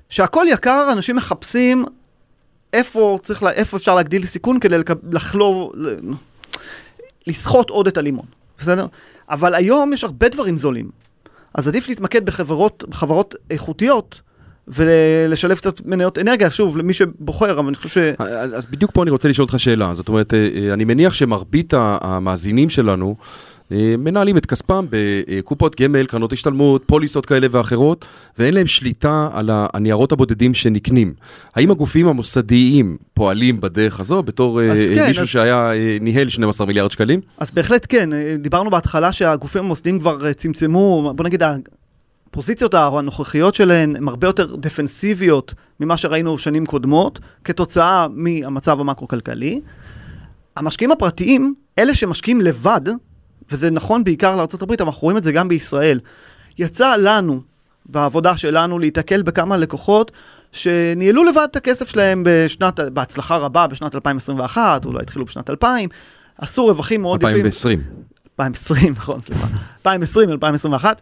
שהכל 0.09 0.45
יקר, 0.49 0.89
אנשים 0.91 1.15
מחפשים 1.15 1.85
איפה, 2.73 3.19
צריך, 3.21 3.43
איפה 3.43 3.77
אפשר 3.77 3.95
להגדיל 3.95 4.25
סיכון 4.25 4.59
כדי 4.59 4.75
לחלוב, 5.11 5.71
לסחוט 7.27 7.69
עוד 7.69 7.87
את 7.87 7.97
הלימון, 7.97 8.25
בסדר? 8.59 8.85
אבל 9.29 9.55
היום 9.55 9.93
יש 9.93 10.03
הרבה 10.03 10.29
דברים 10.29 10.57
זולים. 10.57 11.01
אז 11.53 11.67
עדיף 11.67 11.89
להתמקד 11.89 12.25
בחברות, 12.25 12.83
בחברות 12.89 13.35
איכותיות. 13.49 14.21
ולשלב 14.67 15.57
קצת 15.57 15.85
מניות 15.85 16.17
אנרגיה, 16.17 16.49
שוב, 16.49 16.77
למי 16.77 16.93
שבוחר, 16.93 17.59
אבל 17.59 17.67
אני 17.67 17.75
חושב 17.75 17.89
ש... 17.89 17.97
אז 18.55 18.65
בדיוק 18.65 18.91
פה 18.93 19.03
אני 19.03 19.11
רוצה 19.11 19.29
לשאול 19.29 19.45
אותך 19.45 19.59
שאלה. 19.59 19.93
זאת 19.93 20.07
אומרת, 20.07 20.33
אה, 20.33 20.49
אה, 20.55 20.73
אני 20.73 20.83
מניח 20.83 21.13
שמרבית 21.13 21.73
המאזינים 21.77 22.69
שלנו 22.69 23.15
מנהלים 23.97 24.37
את 24.37 24.45
כספם 24.45 24.85
בקופות 24.89 25.81
גמל, 25.81 26.05
קרנות 26.05 26.33
השתלמות, 26.33 26.83
פוליסות 26.85 27.25
כאלה 27.25 27.47
ואחרות, 27.51 28.05
ואין 28.39 28.53
להם 28.53 28.67
שליטה 28.67 29.29
על 29.33 29.49
הניירות 29.51 30.11
הבודדים 30.11 30.53
שנקנים. 30.53 31.13
האם 31.55 31.71
הגופים 31.71 32.07
המוסדיים 32.07 32.97
פועלים 33.13 33.61
בדרך 33.61 33.99
הזו 33.99 34.23
בתור 34.23 34.61
אה, 34.61 34.75
כן, 34.95 35.07
מישהו 35.07 35.23
אז... 35.23 35.27
שהיה 35.27 35.73
אה, 35.73 35.97
ניהל 36.01 36.29
12 36.29 36.67
מיליארד 36.67 36.91
שקלים? 36.91 37.21
אז 37.37 37.51
בהחלט 37.51 37.85
כן, 37.89 38.09
דיברנו 38.39 38.69
בהתחלה 38.69 39.11
שהגופים 39.11 39.63
המוסדיים 39.63 39.99
כבר 39.99 40.33
צמצמו, 40.33 41.13
בוא 41.15 41.25
נגיד, 41.25 41.43
הפוזיציות 42.31 42.73
הנוכחיות 42.73 43.55
שלהן 43.55 43.95
הן 43.95 44.07
הרבה 44.07 44.27
יותר 44.27 44.55
דפנסיביות 44.55 45.53
ממה 45.79 45.97
שראינו 45.97 46.37
שנים 46.37 46.65
קודמות, 46.65 47.19
כתוצאה 47.43 48.07
מהמצב 48.13 48.79
המקרו-כלכלי. 48.79 49.61
המשקיעים 50.57 50.91
הפרטיים, 50.91 51.53
אלה 51.79 51.95
שמשקיעים 51.95 52.41
לבד, 52.41 52.81
וזה 53.51 53.71
נכון 53.71 54.03
בעיקר 54.03 54.35
לארה"ב, 54.35 54.63
אבל 54.63 54.75
אנחנו 54.79 55.01
רואים 55.01 55.17
את 55.17 55.23
זה 55.23 55.31
גם 55.31 55.47
בישראל. 55.47 55.99
יצא 56.57 56.95
לנו, 56.95 57.41
בעבודה 57.85 58.37
שלנו, 58.37 58.79
להיתקל 58.79 59.21
בכמה 59.21 59.57
לקוחות 59.57 60.11
שניהלו 60.51 61.23
לבד 61.23 61.47
את 61.51 61.55
הכסף 61.55 61.89
שלהם 61.89 62.23
בשנת, 62.25 62.79
בהצלחה 62.79 63.37
רבה 63.37 63.67
בשנת 63.67 63.95
2021, 63.95 64.85
אולי 64.85 64.99
התחילו 65.01 65.25
בשנת 65.25 65.49
2000, 65.49 65.89
עשו 66.37 66.65
רווחים 66.65 67.01
מאוד 67.01 67.23
יפים. 67.23 67.35
2020. 67.35 67.83
2020, 68.31 68.93
נכון, 68.93 69.19
סליחה. 69.19 69.47
2020, 69.77 70.29
2021. 70.29 71.01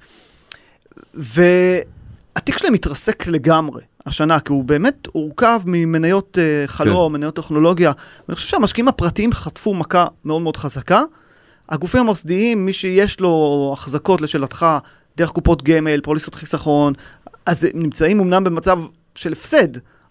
והתיק 1.13 2.57
שלהם 2.57 2.73
התרסק 2.73 3.27
לגמרי 3.27 3.81
השנה, 4.05 4.39
כי 4.39 4.51
הוא 4.51 4.63
באמת 4.63 5.07
הורכב 5.11 5.61
ממניות 5.65 6.37
uh, 6.37 6.67
חלום, 6.67 7.11
כן. 7.11 7.17
מניות 7.17 7.35
טכנולוגיה. 7.35 7.91
ואני 8.27 8.35
חושב 8.35 8.47
שהמשקיעים 8.47 8.87
הפרטיים 8.87 9.33
חטפו 9.33 9.73
מכה 9.73 10.05
מאוד 10.25 10.41
מאוד 10.41 10.57
חזקה. 10.57 11.03
הגופים 11.69 12.01
המוסדיים, 12.01 12.65
מי 12.65 12.73
שיש 12.73 13.19
לו 13.19 13.69
החזקות 13.73 14.21
לשאלתך, 14.21 14.65
דרך 15.17 15.29
קופות 15.29 15.63
גמל, 15.63 16.01
פוליסות 16.01 16.35
חיסכון, 16.35 16.93
אז 17.45 17.63
הם 17.63 17.71
נמצאים 17.73 18.19
אמנם 18.19 18.43
במצב 18.43 18.79
של 19.15 19.31
הפסד, 19.31 19.67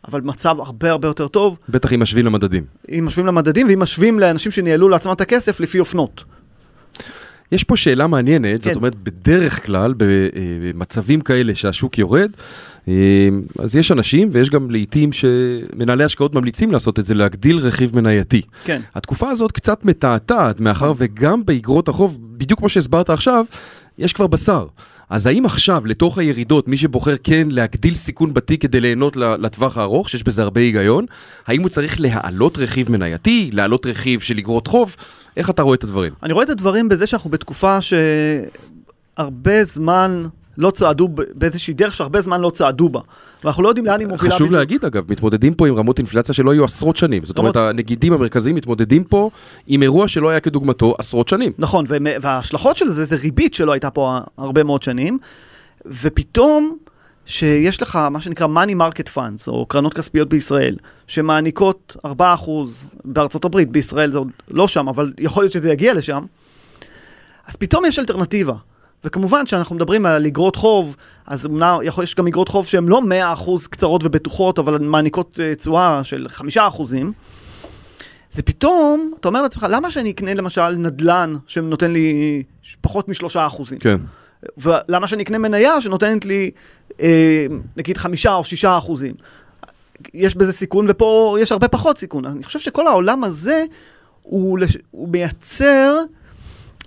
אבל 0.09 0.21
מצב 0.21 0.57
הרבה 0.61 0.91
הרבה 0.91 1.09
יותר 1.09 1.29
טוב. 1.29 1.59
בטח 1.69 1.93
אם 1.93 2.01
משווים 2.01 2.27
למדדים. 2.27 2.65
אם 2.91 3.05
משווים 3.07 3.27
למדדים, 3.27 3.69
ואם 3.69 3.81
משווים 3.81 4.21
לאנשים 4.21 4.53
שניהלו 4.53 4.89
לעצמם 4.89 5.13
את 5.13 5.21
הכסף 5.21 5.61
לפי 5.61 5.79
אופנות. 5.79 6.25
יש 7.53 7.65
פה 7.65 7.77
שאלה 7.77 8.07
מעניינת, 8.07 8.63
כן. 8.63 8.71
זאת 8.71 8.77
אומרת, 8.77 8.95
בדרך 8.95 9.67
כלל, 9.67 9.95
במצבים 9.97 11.21
כאלה 11.21 11.55
שהשוק 11.55 11.99
יורד, 11.99 12.31
אה, 12.89 13.29
אז 13.59 13.77
יש 13.77 13.93
אנשים, 13.93 14.29
ויש 14.33 14.51
גם 14.51 14.71
לעיתים 14.71 15.13
שמנהלי 15.13 16.05
השקעות 16.05 16.35
ממליצים 16.35 16.73
לעשות 16.73 16.99
את 16.99 17.05
זה, 17.05 17.15
להגדיל 17.15 17.59
רכיב 17.59 17.97
מנייתי. 17.97 18.43
כן. 18.65 18.81
התקופה 18.95 19.31
הזאת 19.31 19.53
קצת 19.53 19.85
מתעתעת, 19.85 20.61
מאחר 20.61 20.93
וגם 20.97 21.45
באגרות 21.45 21.89
החוב, 21.89 22.19
בדיוק 22.23 22.61
כמו 22.61 22.69
שהסברת 22.69 23.11
עכשיו, 23.11 23.45
יש 23.99 24.13
כבר 24.13 24.27
בשר. 24.27 24.67
אז 25.11 25.27
האם 25.27 25.47
עכשיו, 25.47 25.87
לתוך 25.87 26.19
הירידות, 26.19 26.69
מי 26.69 26.77
שבוחר 26.77 27.15
כן 27.23 27.49
להגדיל 27.51 27.95
סיכון 27.95 28.35
בתיק 28.35 28.63
כדי 28.63 28.81
ליהנות 28.81 29.17
לטווח 29.17 29.79
הארוך, 29.79 30.09
שיש 30.09 30.23
בזה 30.23 30.43
הרבה 30.43 30.61
היגיון, 30.61 31.07
האם 31.47 31.63
הוא 31.63 31.69
צריך 31.69 32.01
להעלות 32.01 32.59
רכיב 32.59 32.93
מנייתי, 32.93 33.51
להעלות 33.53 33.87
רכיב 33.87 34.21
של 34.21 34.39
אגרות 34.39 34.67
חוב? 34.67 34.97
איך 35.39 35.51
אתה 35.51 35.63
רואה 35.63 35.75
את 35.75 35.85
הדברים? 35.85 36.13
אני 36.23 36.33
רואה 36.33 36.45
את 36.45 36.51
הדברים 36.51 36.89
בזה 36.89 37.07
שאנחנו 37.07 37.31
בתקופה 37.31 37.79
שהרבה 39.17 39.65
זמן 39.65 40.27
לא 40.59 40.71
צעדו 40.71 41.09
באיזושהי 41.35 41.75
דרך 41.75 41.95
שהרבה 41.95 42.21
זמן 42.21 42.41
לא 42.41 42.51
צעדו 42.51 42.89
בה. 42.89 43.01
ואנחנו 43.45 43.63
לא 43.63 43.69
יודעים 43.69 43.87
לאן 43.87 44.01
היא 44.01 44.09
מובילה. 44.09 44.35
חשוב 44.35 44.47
בדיוק. 44.47 44.59
להגיד 44.59 44.85
אגב, 44.85 45.05
מתמודדים 45.13 45.55
פה 45.55 45.69
עם 45.69 45.75
רמות 45.75 45.99
אינפלציה 45.99 46.35
שלא 46.35 46.51
היו 46.51 46.65
עשרות 46.65 46.97
שנים. 46.97 47.25
זאת 47.25 47.39
אומרת, 47.39 47.57
הנגידים 47.57 48.13
המרכזיים 48.13 48.57
מתמודדים 48.57 49.05
פה 49.05 49.31
עם 49.67 49.83
אירוע 49.83 50.09
שלא 50.09 50.29
היה 50.29 50.41
כדוגמתו 50.41 50.95
עשרות 50.99 51.29
שנים. 51.29 51.53
נכון, 51.59 51.85
וההשלכות 52.21 52.77
של 52.77 52.89
זה 52.89 53.05
זה 53.05 53.17
ריבית 53.17 53.55
שלא 53.55 53.73
הייתה 53.73 53.91
פה 53.91 54.19
הרבה 54.39 54.63
מאוד 54.63 54.83
שנים, 54.83 55.19
ופתאום 55.87 56.77
שיש 57.29 57.83
לך 57.83 57.97
מה 58.11 58.21
שנקרא 58.21 58.47
money 58.47 58.75
market 58.75 59.15
funds, 59.15 59.49
או 59.49 59.67
קרנות 59.67 59.95
כספיות 59.95 60.29
בישראל, 60.29 60.77
שמעניקות 61.07 61.97
4% 62.07 62.11
בארצות 63.05 63.45
הברית, 63.45 63.71
בישראל 63.71 64.13
זה 64.13 64.19
עוד 64.19 64.29
לא 64.51 64.69
שם, 64.69 64.89
אבל 64.89 65.13
יכול 65.19 65.43
להיות 65.43 65.53
שזה 65.53 65.73
יגיע 65.73 65.95
לשם, 65.95 66.25
אז 67.47 67.57
פתאום 67.57 67.85
יש 67.85 67.99
אלטרנטיבה. 67.99 68.55
וכמובן 69.05 69.47
שאנחנו 69.47 69.77
מדברים 69.77 70.07
על 70.07 70.27
אגרות 70.27 70.57
חוב, 70.57 70.97
אז 71.27 71.47
אמנם 71.47 71.79
יש 72.03 72.15
גם 72.15 72.27
אגרות 72.27 72.49
חוב 72.49 72.67
שהן 72.67 72.89
לא 72.89 73.01
100% 73.37 73.69
קצרות 73.71 74.05
ובטוחות, 74.05 74.59
אבל 74.59 74.79
מעניקות 74.79 75.41
אה, 75.43 75.55
תשואה 75.55 76.05
של 76.05 76.27
5%. 76.57 76.61
זה 78.33 78.43
פתאום, 78.43 79.13
אתה 79.21 79.29
אומר 79.29 79.43
לעצמך, 79.43 79.67
למה 79.71 79.91
שאני 79.91 80.11
אקנה 80.11 80.35
למשל 80.35 80.69
נדל"ן 80.71 81.33
שנותן 81.47 81.93
לי 81.93 82.43
פחות 82.81 83.09
משלושה 83.09 83.47
אחוזים? 83.47 83.79
כן. 83.79 83.97
ולמה 84.59 85.09
שאני 85.09 85.23
אקנה 85.23 85.39
מניה 85.39 85.81
שנותנת 85.81 86.25
לי 86.25 86.51
אה, 87.01 87.47
נגיד 87.77 87.97
חמישה 87.97 88.35
או 88.35 88.45
שישה 88.45 88.79
אחוזים? 88.79 89.15
יש 90.15 90.37
בזה 90.37 90.53
סיכון, 90.53 90.87
ופה 90.89 91.37
יש 91.41 91.53
הרבה 91.53 91.69
פחות 91.69 91.99
סיכון. 91.99 92.25
אני 92.25 92.45
חושב 92.45 92.59
שכל 92.59 92.87
העולם 92.87 93.25
הזה 93.25 93.65
הוא, 94.23 94.59
לש... 94.59 94.77
הוא 94.91 95.09
מייצר 95.09 95.99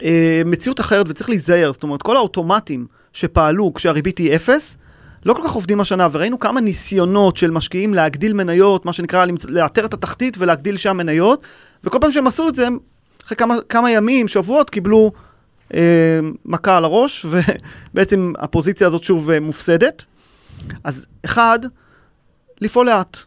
אה, 0.04 0.42
מציאות 0.46 0.80
אחרת 0.80 1.06
וצריך 1.10 1.30
להיזהר. 1.30 1.74
זאת 1.74 1.84
אומרת, 1.84 2.02
כל 2.02 2.16
האוטומטים 2.16 2.88
שפעלו 3.14 3.74
כשהריבית 3.74 4.18
היא 4.18 4.36
אפס, 4.36 4.78
לא 5.26 5.34
כל 5.34 5.42
כך 5.46 5.52
עובדים 5.52 5.82
השנה, 5.82 6.08
וראינו 6.12 6.40
כמה 6.40 6.62
ניסיונות 6.62 7.38
של 7.38 7.52
משקיעים 7.52 7.94
להגדיל 7.94 8.34
מניות, 8.34 8.86
מה 8.86 8.94
שנקרא, 8.94 9.26
לאתר 9.48 9.86
את 9.86 9.94
התחתית 9.94 10.38
ולהגדיל 10.38 10.78
שם 10.78 10.98
מניות, 10.98 11.42
וכל 11.84 11.98
פעם 12.02 12.12
שהם 12.12 12.28
עשו 12.28 12.50
את 12.50 12.56
זה, 12.56 12.68
אחרי 13.26 13.38
כמה, 13.38 13.56
כמה 13.70 13.92
ימים, 13.92 14.28
שבועות, 14.28 14.70
קיבלו 14.70 15.12
מכה 16.46 16.78
על 16.78 16.86
הראש, 16.86 17.26
ובעצם 17.94 18.34
הפוזיציה 18.38 18.88
הזאת 18.88 19.04
שוב 19.04 19.30
אה, 19.30 19.40
מופסדת. 19.40 20.04
אז 20.84 21.08
אחד, 21.26 21.60
לפעול 22.62 22.86
לאט. 22.86 23.18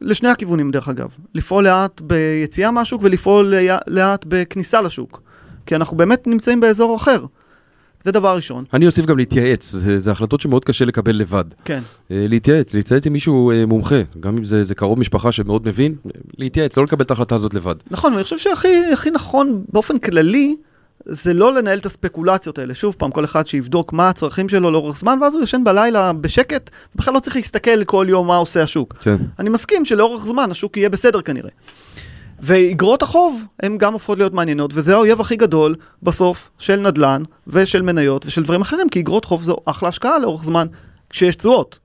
לשני 0.00 0.28
הכיוונים 0.28 0.70
דרך 0.70 0.88
אגב. 0.88 1.08
לפעול 1.34 1.64
לאט 1.64 2.00
ביציאה 2.00 2.70
מהשוק 2.70 3.02
ולפעול 3.02 3.54
לאט 3.86 4.24
בכניסה 4.28 4.82
לשוק. 4.82 5.22
כי 5.66 5.76
אנחנו 5.76 5.96
באמת 5.96 6.26
נמצאים 6.26 6.60
באזור 6.60 6.96
אחר. 6.96 7.24
זה 8.04 8.12
דבר 8.12 8.36
ראשון. 8.36 8.64
אני 8.74 8.86
אוסיף 8.86 9.06
גם 9.06 9.18
להתייעץ, 9.18 9.70
זה, 9.70 9.98
זה 9.98 10.10
החלטות 10.10 10.40
שמאוד 10.40 10.64
קשה 10.64 10.84
לקבל 10.84 11.16
לבד. 11.16 11.44
כן. 11.64 11.80
אה, 12.10 12.24
להתייעץ, 12.28 12.74
להתייעץ 12.74 13.06
עם 13.06 13.12
מישהו 13.12 13.50
אה, 13.50 13.66
מומחה, 13.66 14.00
גם 14.20 14.36
אם 14.36 14.44
זה, 14.44 14.64
זה 14.64 14.74
קרוב 14.74 14.98
משפחה 14.98 15.32
שמאוד 15.32 15.68
מבין, 15.68 15.94
להתייעץ, 16.38 16.76
לא 16.76 16.82
לקבל 16.82 17.04
את 17.04 17.10
ההחלטה 17.10 17.34
הזאת 17.34 17.54
לבד. 17.54 17.74
נכון, 17.90 18.12
ואני 18.12 18.24
חושב 18.24 18.38
שהכי 18.38 19.10
נכון 19.10 19.64
באופן 19.72 19.98
כללי, 19.98 20.56
זה 21.08 21.34
לא 21.34 21.54
לנהל 21.54 21.78
את 21.78 21.86
הספקולציות 21.86 22.58
האלה. 22.58 22.74
שוב 22.74 22.94
פעם, 22.98 23.10
כל 23.10 23.24
אחד 23.24 23.46
שיבדוק 23.46 23.92
מה 23.92 24.08
הצרכים 24.08 24.48
שלו 24.48 24.70
לאורך 24.70 24.98
זמן, 24.98 25.18
ואז 25.22 25.34
הוא 25.34 25.42
ישן 25.44 25.64
בלילה 25.64 26.12
בשקט, 26.12 26.70
בכלל 26.94 27.14
לא 27.14 27.20
צריך 27.20 27.36
להסתכל 27.36 27.84
כל 27.84 28.06
יום 28.08 28.26
מה 28.26 28.36
עושה 28.36 28.62
השוק. 28.62 28.94
כן. 29.00 29.16
אני 29.38 29.50
מסכים 29.50 29.84
שלאורך 29.84 30.26
זמן 30.26 30.50
השוק 30.50 30.76
יהיה 30.76 30.88
בסדר 30.88 31.20
כנראה. 31.20 31.50
ואיגרות 32.40 33.02
החוב 33.02 33.44
הן 33.62 33.78
גם 33.78 33.92
הופכות 33.92 34.18
להיות 34.18 34.32
מעניינות, 34.32 34.70
וזה 34.74 34.94
האויב 34.94 35.20
הכי 35.20 35.36
גדול 35.36 35.74
בסוף 36.02 36.50
של 36.58 36.76
נדל"ן 36.76 37.22
ושל 37.46 37.82
מניות 37.82 38.26
ושל 38.26 38.42
דברים 38.42 38.60
אחרים, 38.60 38.88
כי 38.88 38.98
איגרות 38.98 39.24
חוב 39.24 39.42
זו 39.42 39.56
אחלה 39.64 39.88
השקעה 39.88 40.18
לאורך 40.18 40.44
זמן, 40.44 40.66
כשיש 41.10 41.36
תשואות, 41.36 41.78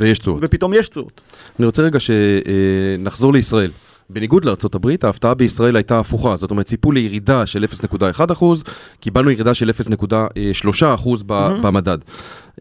ויש 0.00 0.18
תשואות. 0.18 0.38
ופתאום 0.42 0.74
יש 0.74 0.88
תשואות. 0.88 1.20
אני 1.58 1.66
רוצה 1.66 1.82
רגע 1.82 1.98
שנחזור 2.00 3.32
לישראל. 3.32 3.70
בניגוד 4.10 4.44
לארה"ב, 4.44 4.94
ההפתעה 5.02 5.34
בישראל 5.34 5.76
הייתה 5.76 5.98
הפוכה, 5.98 6.36
זאת 6.36 6.50
אומרת, 6.50 6.66
ציפו 6.66 6.92
לירידה 6.92 7.46
של 7.46 7.64
0.1%, 7.64 8.44
קיבלנו 9.00 9.30
ירידה 9.30 9.54
של 9.54 9.70
0.3% 9.70 11.22
ב- 11.26 11.48
במדד. 11.62 11.98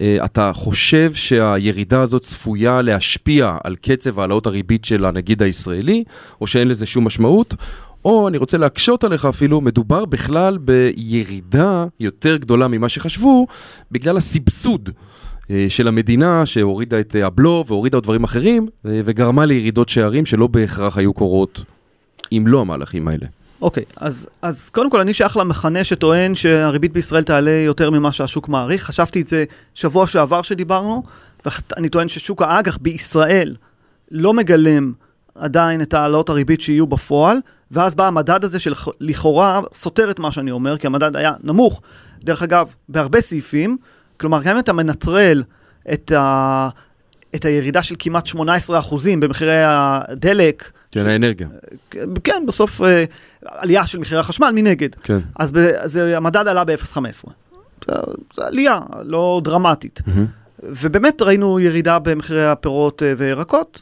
אה, 0.01 0.17
אתה 0.25 0.51
חושב 0.53 1.13
שהירידה 1.13 2.01
הזאת 2.01 2.21
צפויה 2.21 2.81
להשפיע 2.81 3.57
על 3.63 3.75
קצב 3.75 4.19
העלאות 4.19 4.47
הריבית 4.47 4.85
של 4.85 5.05
הנגיד 5.05 5.43
הישראלי, 5.43 6.03
או 6.41 6.47
שאין 6.47 6.67
לזה 6.67 6.85
שום 6.85 7.05
משמעות? 7.05 7.55
או 8.05 8.27
אני 8.27 8.37
רוצה 8.37 8.57
להקשות 8.57 9.03
עליך 9.03 9.25
אפילו, 9.25 9.61
מדובר 9.61 10.05
בכלל 10.05 10.57
בירידה 10.57 11.85
יותר 11.99 12.37
גדולה 12.37 12.67
ממה 12.67 12.89
שחשבו, 12.89 13.47
בגלל 13.91 14.17
הסבסוד. 14.17 14.89
אה, 15.51 15.65
של 15.69 15.87
המדינה 15.87 16.45
שהורידה 16.45 16.99
את 16.99 17.15
אה, 17.15 17.25
הבלו 17.25 17.63
והורידה 17.67 17.97
עוד 17.97 18.03
דברים 18.03 18.23
אחרים 18.23 18.67
אה, 18.85 19.01
וגרמה 19.05 19.45
לירידות 19.45 19.89
שערים 19.89 20.25
שלא 20.25 20.47
בהכרח 20.47 20.97
היו 20.97 21.13
קורות 21.13 21.63
אם 22.31 22.43
לא 22.47 22.61
המהלכים 22.61 23.07
האלה. 23.07 23.25
אוקיי, 23.61 23.83
אז, 23.97 24.27
אז 24.41 24.69
קודם 24.69 24.89
כל 24.89 24.99
אני 24.99 25.13
שייך 25.13 25.37
למחנה 25.37 25.83
שטוען 25.83 26.35
שהריבית 26.35 26.93
בישראל 26.93 27.23
תעלה 27.23 27.51
יותר 27.51 27.89
ממה 27.89 28.11
שהשוק 28.11 28.49
מעריך. 28.49 28.83
חשבתי 28.83 29.21
את 29.21 29.27
זה 29.27 29.43
שבוע 29.73 30.07
שעבר 30.07 30.41
שדיברנו, 30.41 31.03
ואני 31.45 31.89
טוען 31.89 32.07
ששוק 32.07 32.41
האג"ח 32.41 32.77
בישראל 32.81 33.55
לא 34.11 34.33
מגלם 34.33 34.93
עדיין 35.35 35.81
את 35.81 35.93
העלאות 35.93 36.29
הריבית 36.29 36.61
שיהיו 36.61 36.87
בפועל, 36.87 37.37
ואז 37.71 37.95
בא 37.95 38.07
המדד 38.07 38.43
הזה 38.43 38.59
שלכאורה 38.59 39.61
סותר 39.73 40.11
את 40.11 40.19
מה 40.19 40.31
שאני 40.31 40.51
אומר, 40.51 40.77
כי 40.77 40.87
המדד 40.87 41.15
היה 41.15 41.31
נמוך. 41.43 41.81
דרך 42.23 42.43
אגב, 42.43 42.73
בהרבה 42.89 43.21
סעיפים, 43.21 43.77
כלומר, 44.17 44.43
גם 44.43 44.55
אם 44.55 44.59
אתה 44.59 44.73
מנטרל 44.73 45.43
את, 45.93 46.11
ה... 46.11 46.69
את 47.35 47.45
הירידה 47.45 47.83
של 47.83 47.95
כמעט 47.99 48.27
18% 48.27 48.31
במחירי 49.19 49.63
הדלק, 49.65 50.71
כן, 50.95 51.07
האנרגיה. 51.07 51.47
כן, 52.23 52.43
בסוף 52.47 52.81
אה, 52.81 53.05
עלייה 53.45 53.87
של 53.87 53.99
מחירי 53.99 54.19
החשמל 54.19 54.51
מנגד. 54.55 54.95
כן. 54.95 55.19
אז 55.35 55.51
ב, 55.51 55.57
זה, 55.85 56.17
המדד 56.17 56.47
עלה 56.47 56.63
ב-0.15. 56.63 57.29
זו 58.35 58.41
עלייה 58.41 58.79
לא 59.03 59.41
דרמטית. 59.43 60.01
ובאמת 60.63 61.21
ראינו 61.21 61.59
ירידה 61.59 61.99
במחירי 61.99 62.45
הפירות 62.45 63.03
אה, 63.03 63.13
וירקות, 63.17 63.81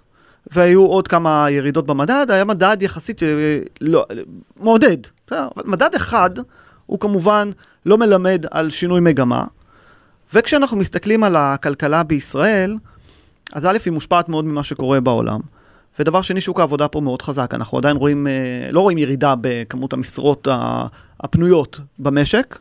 והיו 0.52 0.86
עוד 0.86 1.08
כמה 1.08 1.48
ירידות 1.50 1.86
במדד, 1.86 2.25
היה 2.30 2.46
מדד 2.46 2.78
יחסית 2.82 3.24
אה, 3.24 3.60
לא, 3.82 4.06
מעודד. 4.60 4.98
מדד 5.66 5.96
אחד 5.96 6.30
הוא 6.86 7.00
כמובן 7.00 7.50
לא 7.86 7.98
מלמד 7.98 8.46
על 8.52 8.70
שינוי 8.70 9.02
מגמה. 9.02 9.44
וכשאנחנו 10.34 10.78
מסתכלים 10.78 11.24
על 11.24 11.36
הכלכלה 11.36 12.04
בישראל, 12.04 12.78
אז 13.54 13.66
א', 13.66 13.78
היא 13.86 13.94
מושפעת 13.94 14.30
מאוד 14.30 14.46
ממה 14.46 14.63
שקורה 14.63 15.00
בעולם. 15.00 15.40
ודבר 16.00 16.22
שני, 16.22 16.42
שוק 16.42 16.60
העבודה 16.60 16.88
פה 16.88 17.02
מאוד 17.02 17.22
חזק. 17.22 17.54
אנחנו 17.54 17.78
עדיין 17.78 17.98
רואים, 17.98 18.28
אה, 18.28 18.32
לא 18.72 18.80
רואים 18.80 18.98
ירידה 18.98 19.34
בכמות 19.42 19.94
המשרות 19.94 20.48
הפנויות 21.20 21.80
במשק, 22.00 22.60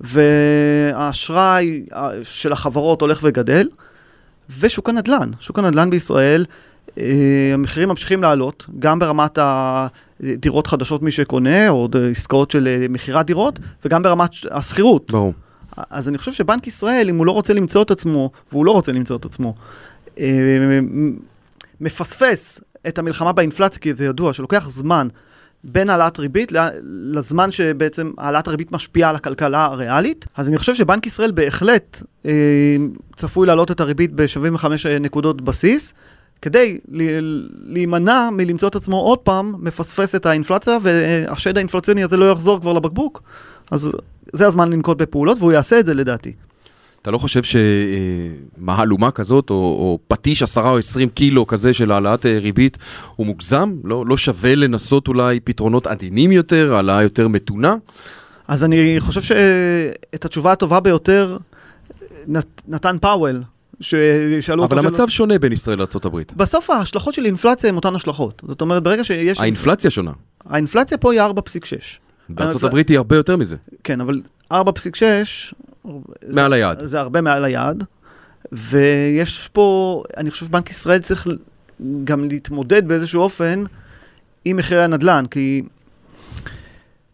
והאשראי 0.00 1.82
אה, 1.94 2.10
של 2.22 2.52
החברות 2.52 3.00
הולך 3.00 3.20
וגדל, 3.22 3.68
ושוק 4.60 4.88
הנדל"ן. 4.88 5.30
שוק 5.40 5.58
הנדל"ן 5.58 5.90
בישראל, 5.90 6.44
אה, 6.98 7.50
המחירים 7.54 7.88
ממשיכים 7.88 8.22
לעלות, 8.22 8.66
גם 8.78 8.98
ברמת 8.98 9.38
הדירות 9.42 10.66
חדשות 10.66 11.02
מי 11.02 11.10
שקונה, 11.10 11.68
או 11.68 11.88
עסקאות 12.10 12.50
של 12.50 12.86
מכירת 12.88 13.26
דירות, 13.26 13.58
וגם 13.84 14.02
ברמת 14.02 14.30
השכירות. 14.50 15.10
ברור. 15.10 15.32
אז 15.90 16.08
אני 16.08 16.18
חושב 16.18 16.32
שבנק 16.32 16.66
ישראל, 16.66 17.08
אם 17.08 17.18
הוא 17.18 17.26
לא 17.26 17.32
רוצה 17.32 17.54
למצוא 17.54 17.82
את 17.82 17.90
עצמו, 17.90 18.30
והוא 18.52 18.66
לא 18.66 18.70
רוצה 18.70 18.92
למצוא 18.92 19.16
את 19.16 19.24
עצמו, 19.24 19.54
אה, 20.18 20.80
מפספס 21.80 22.60
את 22.88 22.98
המלחמה 22.98 23.32
באינפלציה, 23.32 23.80
כי 23.80 23.94
זה 23.94 24.04
ידוע 24.04 24.32
שלוקח 24.32 24.70
זמן 24.70 25.08
בין 25.64 25.90
העלאת 25.90 26.18
ריבית 26.18 26.52
לזמן 26.84 27.50
שבעצם 27.50 28.12
העלאת 28.18 28.46
הריבית 28.46 28.72
משפיעה 28.72 29.10
על 29.10 29.16
הכלכלה 29.16 29.64
הריאלית. 29.64 30.24
אז 30.36 30.48
אני 30.48 30.58
חושב 30.58 30.74
שבנק 30.74 31.06
ישראל 31.06 31.32
בהחלט 31.32 32.02
אה, 32.26 32.76
צפוי 33.16 33.46
להעלות 33.46 33.70
את 33.70 33.80
הריבית 33.80 34.10
ב-75 34.14 34.64
נקודות 35.00 35.40
בסיס. 35.40 35.94
כדי 36.42 36.78
להימנע 37.64 38.28
מלמצוא 38.32 38.68
את 38.68 38.76
עצמו 38.76 38.96
עוד 38.96 39.18
פעם 39.18 39.54
מפספס 39.58 40.14
את 40.14 40.26
האינפלציה 40.26 40.78
והשד 40.82 41.56
האינפלציוני 41.56 42.04
הזה 42.04 42.16
לא 42.16 42.30
יחזור 42.30 42.60
כבר 42.60 42.72
לבקבוק. 42.72 43.22
אז 43.70 43.92
זה 44.32 44.46
הזמן 44.46 44.72
לנקוט 44.72 44.98
בפעולות, 44.98 45.38
והוא 45.38 45.52
יעשה 45.52 45.80
את 45.80 45.86
זה 45.86 45.94
לדעתי. 45.94 46.32
אתה 47.02 47.10
לא 47.10 47.18
חושב 47.18 47.42
שמהלומה 47.42 49.10
כזאת, 49.10 49.50
או, 49.50 49.54
או 49.56 49.98
פטיש 50.08 50.42
עשרה 50.42 50.70
או 50.70 50.78
עשרים 50.78 51.08
קילו 51.08 51.46
כזה 51.46 51.72
של 51.72 51.92
העלאת 51.92 52.26
אה, 52.26 52.38
ריבית, 52.38 52.78
הוא 53.16 53.26
מוגזם? 53.26 53.72
לא, 53.84 54.06
לא 54.06 54.16
שווה 54.16 54.54
לנסות 54.54 55.08
אולי 55.08 55.40
פתרונות 55.40 55.86
עדינים 55.86 56.32
יותר, 56.32 56.74
העלאה 56.74 57.02
יותר 57.02 57.28
מתונה? 57.28 57.76
אז 58.48 58.64
אני 58.64 58.96
חושב 58.98 59.22
שאת 59.22 60.24
התשובה 60.24 60.52
הטובה 60.52 60.80
ביותר 60.80 61.36
נת, 62.26 62.62
נתן 62.68 62.96
פאוול. 63.00 63.42
ששאלו 63.80 64.62
אותו... 64.62 64.74
אבל 64.74 64.86
המצב 64.86 65.08
של... 65.08 65.16
שונה 65.16 65.38
בין 65.38 65.52
ישראל 65.52 65.78
לארה"ב. 65.78 66.20
בסוף 66.36 66.70
ההשלכות 66.70 67.14
של 67.14 67.26
אינפלציה 67.26 67.70
הן 67.70 67.76
אותן 67.76 67.94
השלכות. 67.94 68.42
זאת 68.48 68.60
אומרת, 68.60 68.82
ברגע 68.82 69.04
שיש... 69.04 69.40
האינפלציה 69.40 69.90
שונה. 69.90 70.12
האינפלציה 70.46 70.98
פה 70.98 71.12
היא 71.12 71.20
4.6. 71.20 72.03
בארצות 72.28 72.62
הברית 72.62 72.88
היא 72.88 72.96
הרבה 72.96 73.16
יותר 73.16 73.36
מזה. 73.36 73.56
כן, 73.84 74.00
אבל 74.00 74.20
4.6... 74.52 74.56
מעל 76.28 76.52
היעד. 76.52 76.82
זה 76.82 77.00
הרבה 77.00 77.20
מעל 77.20 77.44
היעד, 77.44 77.84
ויש 78.52 79.48
פה, 79.52 80.02
אני 80.16 80.30
חושב 80.30 80.46
שבנק 80.46 80.70
ישראל 80.70 80.98
צריך 80.98 81.26
גם 82.04 82.24
להתמודד 82.24 82.88
באיזשהו 82.88 83.20
אופן 83.22 83.64
עם 84.44 84.56
מחירי 84.56 84.84
הנדל"ן, 84.84 85.24
כי 85.30 85.62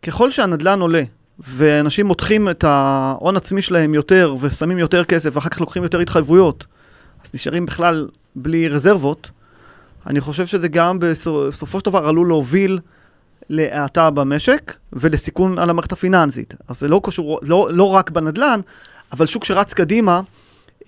ככל 0.03 0.31
שהנדל"ן 0.31 0.81
עולה, 0.81 1.03
ואנשים 1.39 2.07
מותחים 2.07 2.49
את 2.49 2.65
ההון 2.65 3.37
עצמי 3.37 3.63
שלהם 3.63 3.95
יותר, 3.95 4.35
ושמים 4.41 4.79
יותר 4.79 5.05
כסף, 5.05 5.37
ואחר 5.37 5.49
כך 5.49 5.61
לוקחים 5.61 5.83
יותר 5.83 6.01
התחייבויות, 6.01 6.67
אז 7.25 7.31
נשארים 7.35 7.67
בכלל 7.67 8.09
בלי 8.37 8.69
רזרבות. 8.69 9.31
אני 10.07 10.21
חושב 10.21 10.47
שזה 10.47 10.69
גם 10.69 10.99
בסופו 10.99 11.79
של 11.81 11.85
דבר 11.85 12.09
עלול 12.09 12.29
להוביל 12.29 12.79
להאטה 13.51 14.11
במשק 14.11 14.75
ולסיכון 14.93 15.59
על 15.59 15.71
המערכת 15.71 15.93
הפיננסית. 15.93 16.55
אז 16.69 16.81
זה 16.81 16.89
לא 16.89 17.01
קשור, 17.05 17.39
לא, 17.43 17.69
לא 17.73 17.85
רק 17.95 18.11
בנדל"ן, 18.11 18.61
אבל 19.13 19.27
שוק 19.27 19.45
שרץ 19.45 19.75
קדימה, 19.75 20.21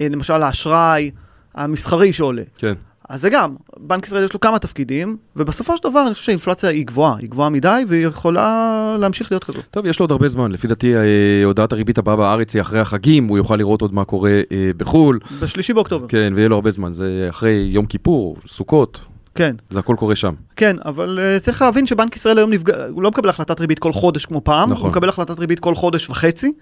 אה, 0.00 0.08
למשל 0.10 0.42
האשראי 0.42 1.10
המסחרי 1.54 2.12
שעולה. 2.12 2.42
כן. 2.58 2.74
אז 3.08 3.20
זה 3.20 3.30
גם, 3.30 3.54
בנק 3.76 4.06
ישראל 4.06 4.24
יש 4.24 4.32
לו 4.32 4.40
כמה 4.40 4.58
תפקידים, 4.58 5.16
ובסופו 5.36 5.76
של 5.76 5.82
דבר 5.88 6.02
אני 6.06 6.14
חושב 6.14 6.24
שהאינפלציה 6.24 6.70
היא 6.70 6.86
גבוהה, 6.86 7.16
היא 7.16 7.28
גבוהה 7.28 7.50
מדי, 7.50 7.82
והיא 7.88 8.06
יכולה 8.06 8.96
להמשיך 9.00 9.32
להיות 9.32 9.44
כזאת. 9.44 9.64
טוב, 9.70 9.86
יש 9.86 10.00
לו 10.00 10.04
עוד 10.04 10.10
הרבה 10.10 10.28
זמן. 10.28 10.52
לפי 10.52 10.68
דעתי, 10.68 10.96
אה, 10.96 11.00
הודעת 11.44 11.72
הריבית 11.72 11.98
הבאה 11.98 12.16
בארץ 12.16 12.54
היא 12.54 12.62
אחרי 12.62 12.80
החגים, 12.80 13.28
הוא 13.28 13.38
יוכל 13.38 13.56
לראות 13.56 13.82
עוד 13.82 13.94
מה 13.94 14.04
קורה 14.04 14.40
אה, 14.52 14.70
בחו"ל. 14.76 15.18
בשלישי 15.42 15.72
באוקטובר. 15.72 16.06
כן, 16.08 16.32
ויהיה 16.36 16.48
לו 16.48 16.54
הרבה 16.54 16.70
זמן. 16.70 16.92
זה 16.92 17.26
אחרי 17.30 17.68
יום 17.72 17.86
כיפור, 17.86 18.36
סוכות. 18.46 19.00
כן. 19.34 19.56
זה 19.70 19.78
הכל 19.78 19.96
קורה 19.98 20.16
שם. 20.16 20.34
כן, 20.56 20.76
אבל 20.84 21.18
uh, 21.18 21.40
צריך 21.40 21.62
להבין 21.62 21.86
שבנק 21.86 22.16
ישראל 22.16 22.38
היום 22.38 22.50
נפגע, 22.50 22.86
הוא 22.90 23.02
לא 23.02 23.10
מקבל 23.10 23.28
החלטת 23.28 23.60
ריבית 23.60 23.78
כל 23.78 23.92
חודש 23.92 24.26
כמו 24.26 24.40
פעם, 24.44 24.70
נכון. 24.70 24.82
הוא 24.82 24.90
מקבל 24.90 25.08
החלטת 25.08 25.38
ריבית 25.38 25.60
כל 25.60 25.74
חודש 25.74 26.10
וחצי, 26.10 26.52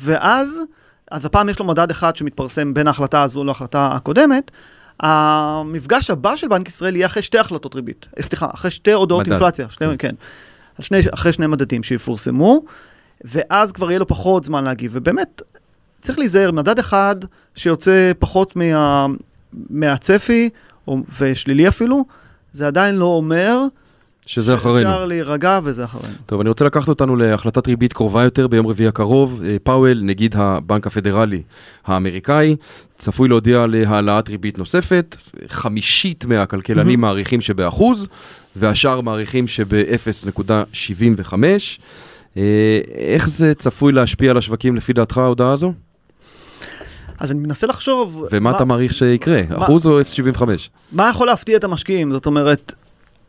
ואז, 0.00 0.58
אז 1.10 1.24
הפעם 1.24 1.48
יש 1.48 1.58
לו 1.58 1.64
מדד 1.64 1.90
אחד 1.90 2.16
שמתפרסם 2.16 2.74
בין 2.74 2.86
ההחלטה 2.86 3.22
הזו 3.22 3.44
להחלטה 3.44 3.88
הקודמת. 3.92 4.50
המפגש 5.00 6.10
הבא 6.10 6.36
של 6.36 6.48
בנק 6.48 6.68
ישראל 6.68 6.96
יהיה 6.96 7.06
אחרי 7.06 7.22
שתי 7.22 7.38
החלטות 7.38 7.74
ריבית, 7.74 8.06
אה, 8.18 8.22
סליחה, 8.22 8.48
אחרי 8.54 8.70
שתי 8.70 8.92
הודעות 8.92 9.20
מדד. 9.20 9.32
אינפלציה, 9.32 9.68
שתי, 9.68 9.84
כן, 9.98 10.14
שני, 10.80 10.98
אחרי 11.14 11.32
שני 11.32 11.46
מדדים 11.46 11.82
שיפורסמו, 11.82 12.62
ואז 13.24 13.72
כבר 13.72 13.90
יהיה 13.90 13.98
לו 13.98 14.06
פחות 14.06 14.44
זמן 14.44 14.64
להגיב, 14.64 14.90
ובאמת, 14.94 15.42
צריך 16.00 16.18
להיזהר, 16.18 16.50
מדד 16.50 16.78
אחד 16.78 17.16
שיוצא 17.54 18.12
פחות 18.18 18.56
מה, 18.56 19.06
מהצפי, 19.70 20.50
או, 20.88 20.98
ושלילי 21.20 21.68
אפילו, 21.68 22.04
זה 22.52 22.66
עדיין 22.66 22.94
לא 22.94 23.04
אומר 23.04 23.58
שזה 24.26 24.54
אחרינו. 24.54 24.78
שאפשר 24.78 25.06
להירגע 25.06 25.60
וזה 25.64 25.84
אחרינו. 25.84 26.14
טוב, 26.26 26.40
אני 26.40 26.48
רוצה 26.48 26.64
לקחת 26.64 26.88
אותנו 26.88 27.16
להחלטת 27.16 27.66
ריבית 27.66 27.92
קרובה 27.92 28.22
יותר 28.24 28.46
ביום 28.46 28.66
רביעי 28.66 28.88
הקרוב. 28.88 29.40
אה, 29.44 29.56
פאוול, 29.62 30.00
נגיד 30.02 30.34
הבנק 30.38 30.86
הפדרלי 30.86 31.42
האמריקאי, 31.86 32.56
צפוי 32.94 33.28
להודיע 33.28 33.66
להעלאת 33.68 34.28
ריבית 34.28 34.58
נוספת. 34.58 35.16
חמישית 35.46 36.24
מהכלכלנים 36.24 36.98
mm-hmm. 36.98 37.02
מעריכים 37.02 37.40
שבאחוז, 37.40 38.08
והשאר 38.56 39.00
מעריכים 39.00 39.48
שב-0.75. 39.48 41.34
אה, 42.36 42.80
איך 42.94 43.28
זה 43.28 43.54
צפוי 43.54 43.92
להשפיע 43.92 44.30
על 44.30 44.36
השווקים 44.36 44.76
לפי 44.76 44.92
דעתך 44.92 45.18
ההודעה 45.18 45.52
הזו? 45.52 45.72
אז 47.24 47.32
אני 47.32 47.40
מנסה 47.40 47.66
לחשוב... 47.66 48.24
ומה 48.32 48.50
אתה 48.50 48.64
מעריך 48.64 48.92
שיקרה? 48.92 49.42
מה- 49.50 49.56
אחוז 49.64 49.86
או 49.86 50.00
0.75? 50.00 50.42
מה 50.92 51.08
יכול 51.10 51.26
להפתיע 51.26 51.56
את 51.56 51.64
המשקיעים? 51.64 52.12
זאת 52.12 52.26
אומרת, 52.26 52.72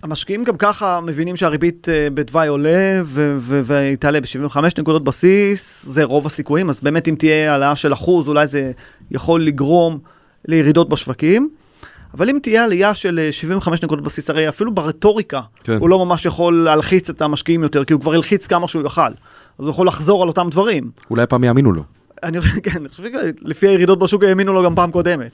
המשקיעים 0.03 0.43
גם 0.43 0.57
ככה 0.57 0.99
מבינים 1.01 1.35
שהריבית 1.35 1.89
אה, 1.89 2.07
בתוואי 2.13 2.47
עולה 2.47 3.01
ו- 3.03 3.35
ו- 3.39 3.61
והיא 3.63 3.95
תעלה 3.95 4.21
ב-75 4.21 4.57
נקודות 4.77 5.03
בסיס, 5.03 5.85
זה 5.85 6.03
רוב 6.03 6.25
הסיכויים, 6.25 6.69
אז 6.69 6.81
באמת 6.81 7.07
אם 7.07 7.15
תהיה 7.15 7.51
העלאה 7.51 7.75
של 7.75 7.93
אחוז, 7.93 8.27
אולי 8.27 8.47
זה 8.47 8.71
יכול 9.11 9.43
לגרום 9.43 9.99
לירידות 10.47 10.89
בשווקים. 10.89 11.49
אבל 12.13 12.29
אם 12.29 12.37
תהיה 12.41 12.63
עלייה 12.63 12.93
של 12.93 13.19
אה, 13.19 13.31
75 13.31 13.83
נקודות 13.83 14.03
בסיס, 14.05 14.29
הרי 14.29 14.49
אפילו 14.49 14.73
ברטוריקה, 14.75 15.41
כן. 15.63 15.77
הוא 15.79 15.89
לא 15.89 16.05
ממש 16.05 16.25
יכול 16.25 16.63
להלחיץ 16.63 17.09
את 17.09 17.21
המשקיעים 17.21 17.63
יותר, 17.63 17.83
כי 17.85 17.93
הוא 17.93 18.01
כבר 18.01 18.13
הלחיץ 18.13 18.47
כמה 18.47 18.67
שהוא 18.67 18.85
יכל. 18.85 19.01
אז 19.01 19.11
הוא 19.65 19.69
יכול 19.69 19.87
לחזור 19.87 20.21
על 20.23 20.27
אותם 20.27 20.47
דברים. 20.51 20.89
אולי 21.09 21.25
פעם 21.27 21.43
יאמינו 21.43 21.71
לו. 21.71 21.83
אני, 22.23 22.37
כן, 22.63 22.71
אני 22.79 22.89
חושב 22.89 23.03
שלפי 23.41 23.67
הירידות 23.67 23.99
בשוק 23.99 24.23
האמינו 24.23 24.53
לו 24.53 24.63
גם 24.63 24.75
פעם 24.75 24.91
קודמת. 24.91 25.31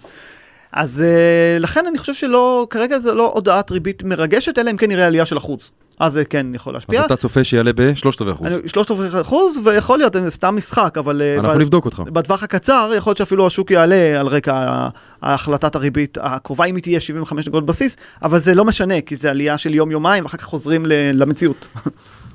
אז 0.72 1.04
uh, 1.04 1.60
לכן 1.62 1.86
אני 1.88 1.98
חושב 1.98 2.13
שלא, 2.13 2.67
כרגע 2.70 3.00
זה 3.00 3.13
לא 3.13 3.32
הודעת 3.34 3.72
ריבית 3.72 4.04
מרגשת, 4.04 4.60
אלא 4.60 4.72
אם 4.72 4.78
כן 4.78 4.88
נראה 4.88 5.08
עלייה 5.08 5.26
של 5.26 5.38
אחוז. 5.38 5.72
אז 6.00 6.13
זה 6.13 6.26
כן 6.26 6.48
יכול 6.56 6.76
אז 6.76 6.82
להשפיע. 6.82 7.06
אתה 7.06 7.15
צופה 7.15 7.44
שיעלה 7.44 7.74
ב-3 7.74 8.32
אחוז. 8.32 8.48
אני- 8.48 8.67
שלושת 8.67 8.91
רבעי 8.91 9.22
אחוז, 9.22 9.58
ויכול 9.63 9.98
להיות, 9.98 10.13
זה 10.13 10.32
סתם 10.32 10.56
משחק, 10.56 10.98
אבל... 10.98 11.22
אה, 11.22 11.36
אנחנו 11.39 11.58
ב- 11.58 11.62
נבדוק 11.62 11.86
אותך. 11.86 12.00
בטווח 12.00 12.44
הקצר, 12.44 12.91
יכול 12.98 13.10
להיות 13.12 13.17
שאפילו 13.17 13.48
השוק 13.48 13.72
יעלה 13.72 14.20
על 14.20 14.28
רקע 14.28 14.88
החלטת 15.22 15.76
הריבית 15.76 16.17
הקרובה, 16.22 16.65
אם 16.65 16.76
היא 16.76 16.84
תהיה 16.84 17.00
75 17.00 17.48
נקודות 17.48 17.65
בסיס, 17.65 17.98
אבל 18.24 18.38
זה 18.39 18.54
לא 18.56 18.65
משנה, 18.65 19.02
כי 19.02 19.15
זה 19.15 19.30
עלייה 19.30 19.58
של 19.58 19.74
יום-יומיים, 19.74 20.24
ואחר 20.24 20.38
כך 20.38 20.44
חוזרים 20.46 20.86
למציאות. 21.13 21.67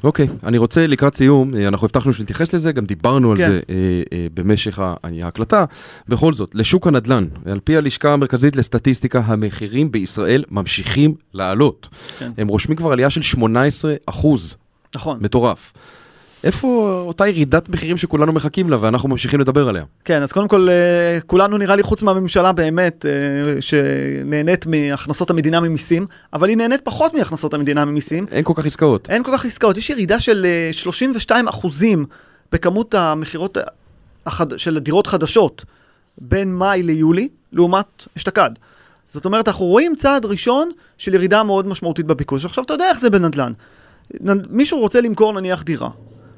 אוקיי, 0.04 0.26
אני 0.44 0.58
רוצה 0.58 0.86
לקראת 0.86 1.14
סיום, 1.14 1.56
אה, 1.56 1.68
אנחנו 1.68 1.84
הבטחנו 1.84 2.12
שנתייחס 2.12 2.54
לזה, 2.54 2.72
גם 2.72 2.84
דיברנו 2.84 3.32
על 3.32 3.38
כן. 3.38 3.50
זה 3.50 3.60
אה, 3.70 3.74
אה, 4.12 4.26
במשך 4.34 4.78
ההקלטה. 4.78 5.64
בכל 6.08 6.32
זאת, 6.32 6.54
לשוק 6.54 6.86
הנדל"ן, 6.86 7.26
על 7.46 7.60
פי 7.64 7.76
הלשכה 7.76 8.12
המרכזית 8.12 8.56
לסטטיסטיקה, 8.56 9.22
המחירים 9.24 9.92
בישראל 9.92 10.44
ממשיכים 10.50 11.14
לעלות. 11.34 11.88
כן. 12.18 12.30
הם 12.38 12.48
רושמים 12.48 12.76
כבר 12.76 12.92
עלייה 12.92 13.10
של 13.10 13.22
18 13.22 13.94
אחוז, 14.06 14.56
נכון. 14.96 15.18
מטורף. 15.20 15.72
איפה 16.46 17.02
אותה 17.06 17.28
ירידת 17.28 17.68
מחירים 17.68 17.96
שכולנו 17.96 18.32
מחכים 18.32 18.70
לה 18.70 18.76
ואנחנו 18.80 19.08
ממשיכים 19.08 19.40
לדבר 19.40 19.68
עליה? 19.68 19.84
כן, 20.04 20.22
אז 20.22 20.32
קודם 20.32 20.48
כל, 20.48 20.68
אה, 20.70 21.18
כולנו 21.26 21.58
נראה 21.58 21.76
לי, 21.76 21.82
חוץ 21.82 22.02
מהממשלה 22.02 22.52
באמת, 22.52 23.06
אה, 23.06 23.60
שנהנית 23.60 24.66
מהכנסות 24.66 25.30
המדינה 25.30 25.60
ממיסים, 25.60 26.06
אבל 26.32 26.48
היא 26.48 26.56
נהנית 26.56 26.80
פחות 26.80 27.14
מהכנסות 27.14 27.54
המדינה 27.54 27.84
ממיסים. 27.84 28.26
אין 28.30 28.44
כל 28.44 28.52
כך 28.56 28.66
עסקאות. 28.66 29.10
אין 29.10 29.22
כל 29.22 29.32
כך 29.34 29.44
עסקאות, 29.44 29.76
יש 29.76 29.90
ירידה 29.90 30.20
של 30.20 30.46
אה, 30.46 30.72
32 30.72 31.48
אחוזים 31.48 32.06
בכמות 32.52 32.94
המכירות 32.94 33.58
החד... 34.26 34.58
של 34.58 34.78
דירות 34.78 35.06
חדשות 35.06 35.64
בין 36.18 36.54
מאי 36.54 36.82
ליולי, 36.82 37.28
לעומת 37.52 38.06
אשתקד. 38.16 38.50
זאת 39.08 39.24
אומרת, 39.24 39.48
אנחנו 39.48 39.64
רואים 39.64 39.94
צעד 39.96 40.24
ראשון 40.24 40.70
של 40.98 41.14
ירידה 41.14 41.42
מאוד 41.42 41.66
משמעותית 41.66 42.06
בביקוש. 42.06 42.44
עכשיו, 42.44 42.64
אתה 42.64 42.74
יודע 42.74 42.88
איך 42.88 43.00
זה 43.00 43.10
בנדל"ן. 43.10 43.52
מישהו 44.50 44.78
רוצה 44.78 45.00
למכור 45.00 45.32
נניח 45.32 45.62
דירה. 45.62 45.88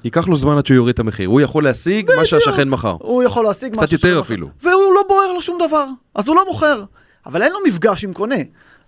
ייקח 0.04 0.28
לו 0.28 0.37
זמן 0.37 0.56
עד 0.58 0.66
שהוא 0.66 0.74
יוריד 0.76 0.92
את 0.94 0.98
המחיר, 0.98 1.28
הוא 1.28 1.40
יכול 1.40 1.64
להשיג 1.64 2.11
מה 2.16 2.24
שהשכן 2.24 2.68
מכר. 2.68 2.96
הוא 3.00 3.22
יכול 3.22 3.44
להשיג 3.44 3.72
קצת 3.72 3.82
משהו 3.82 3.94
יותר 3.96 4.12
שלא- 4.14 4.20
אפילו. 4.20 4.48
והוא 4.62 4.94
לא 4.94 5.02
בוער 5.08 5.32
לו 5.32 5.42
שום 5.42 5.58
דבר, 5.68 5.84
אז 6.14 6.28
הוא 6.28 6.37
לא 6.37 6.44
מוכר. 6.48 6.82
אבל 7.26 7.42
אין 7.42 7.52
לו 7.52 7.58
מפגש 7.66 8.04
עם 8.04 8.12
קונה. 8.12 8.37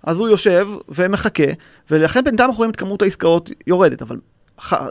אז 0.05 0.19
הוא 0.19 0.29
יושב 0.29 0.69
ומחכה, 0.89 1.43
ולכן 1.91 2.25
בינתיים 2.25 2.49
אנחנו 2.49 2.59
רואים 2.59 2.71
את 2.71 2.77
כמות 2.77 3.03
העסקאות 3.03 3.51
יורדת. 3.67 4.03
אבל 4.03 4.17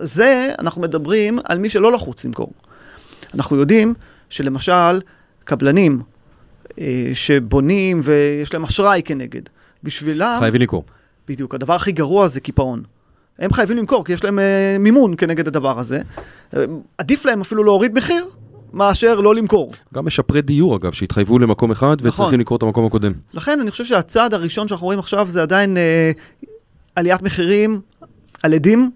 זה, 0.01 0.53
אנחנו 0.60 0.82
מדברים 0.82 1.39
על 1.45 1.58
מי 1.60 1.69
שלא 1.69 1.91
לחוץ 1.91 2.25
למכור. 2.25 2.51
אנחנו 3.34 3.55
יודעים 3.55 3.93
שלמשל, 4.29 5.01
קבלנים 5.43 6.01
אה, 6.79 7.12
שבונים 7.13 7.99
ויש 8.03 8.53
להם 8.53 8.63
אשראי 8.63 9.01
כנגד, 9.05 9.41
בשבילם, 9.84 10.36
חייבים 10.39 10.62
לקרוא. 10.62 10.82
בדיוק, 11.27 11.55
הדבר 11.55 11.73
הכי 11.73 11.91
גרוע 11.91 12.27
זה 12.27 12.39
קיפאון. 12.39 12.84
הם 13.39 13.54
חייבים 13.54 13.78
למכור, 13.78 14.06
כי 14.06 14.13
יש 14.13 14.23
להם 14.23 14.39
אה, 14.39 14.78
מימון 14.80 15.13
כנגד 15.17 15.47
הדבר 15.47 15.80
הזה. 15.80 15.99
אה, 16.58 16.65
עדיף 16.97 17.25
להם 17.25 17.41
אפילו 17.41 17.63
להוריד 17.63 17.93
מחיר, 17.93 18.25
מאשר 18.73 19.19
לא 19.19 19.36
למכור. 19.36 19.71
גם 19.93 20.06
משפרי 20.06 20.41
דיור 20.41 20.75
אגב, 20.75 20.91
שהתחייבו 20.91 21.39
למקום 21.39 21.71
אחד 21.71 21.95
נכון. 21.99 22.08
וצריכים 22.08 22.39
לקרוא 22.39 22.58
את 22.58 22.63
המקום 22.63 22.86
הקודם. 22.86 23.12
לכן 23.34 23.60
אני 23.60 23.71
חושב 23.71 23.84
שהצעד 23.84 24.34
הראשון 24.34 24.67
שאנחנו 24.67 24.86
רואים 24.86 24.99
עכשיו 24.99 25.28
זה 25.30 25.41
עדיין 25.41 25.78
אה, 25.78 26.12
עליית 26.95 27.21
מחירים 27.21 27.82
על 28.43 28.54
עדים, 28.54 28.91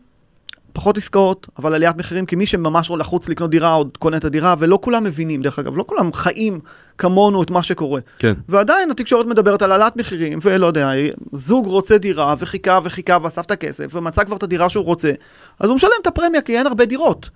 פחות 0.73 0.97
עסקאות, 0.97 1.47
אבל 1.59 1.75
עליית 1.75 1.97
מחירים, 1.97 2.25
כי 2.25 2.36
מי 2.36 2.45
שממש 2.45 2.91
לחוץ 2.91 3.29
לקנות 3.29 3.49
דירה 3.49 3.73
עוד 3.73 3.97
קונה 3.97 4.17
את 4.17 4.25
הדירה, 4.25 4.55
ולא 4.59 4.79
כולם 4.81 5.03
מבינים, 5.03 5.41
דרך 5.41 5.59
אגב, 5.59 5.77
לא 5.77 5.83
כולם 5.88 6.13
חיים 6.13 6.59
כמונו 6.97 7.43
את 7.43 7.51
מה 7.51 7.63
שקורה. 7.63 8.01
כן. 8.19 8.33
ועדיין 8.49 8.91
התקשורת 8.91 9.25
מדברת 9.25 9.62
על 9.62 9.71
העלאת 9.71 9.95
מחירים, 9.95 10.39
ולא 10.41 10.67
יודע, 10.67 10.89
זוג 11.31 11.65
רוצה 11.65 11.97
דירה, 11.97 12.36
וחיכה 12.39 12.79
וחיכה 12.83 13.17
ואסף 13.23 13.45
את 13.45 13.51
הכסף, 13.51 13.95
ומצא 13.95 14.23
כבר 14.23 14.36
את 14.36 14.43
הדירה 14.43 14.69
שהוא 14.69 14.86
רוצה, 14.86 15.12
אז 15.59 15.69
הוא 15.69 15.75
משלם 15.75 15.91
את 16.01 16.07
הפרמיה, 16.07 16.41
כי 16.41 16.57
אין 16.57 16.67
הרבה 16.67 16.86
דירות. 16.86 17.29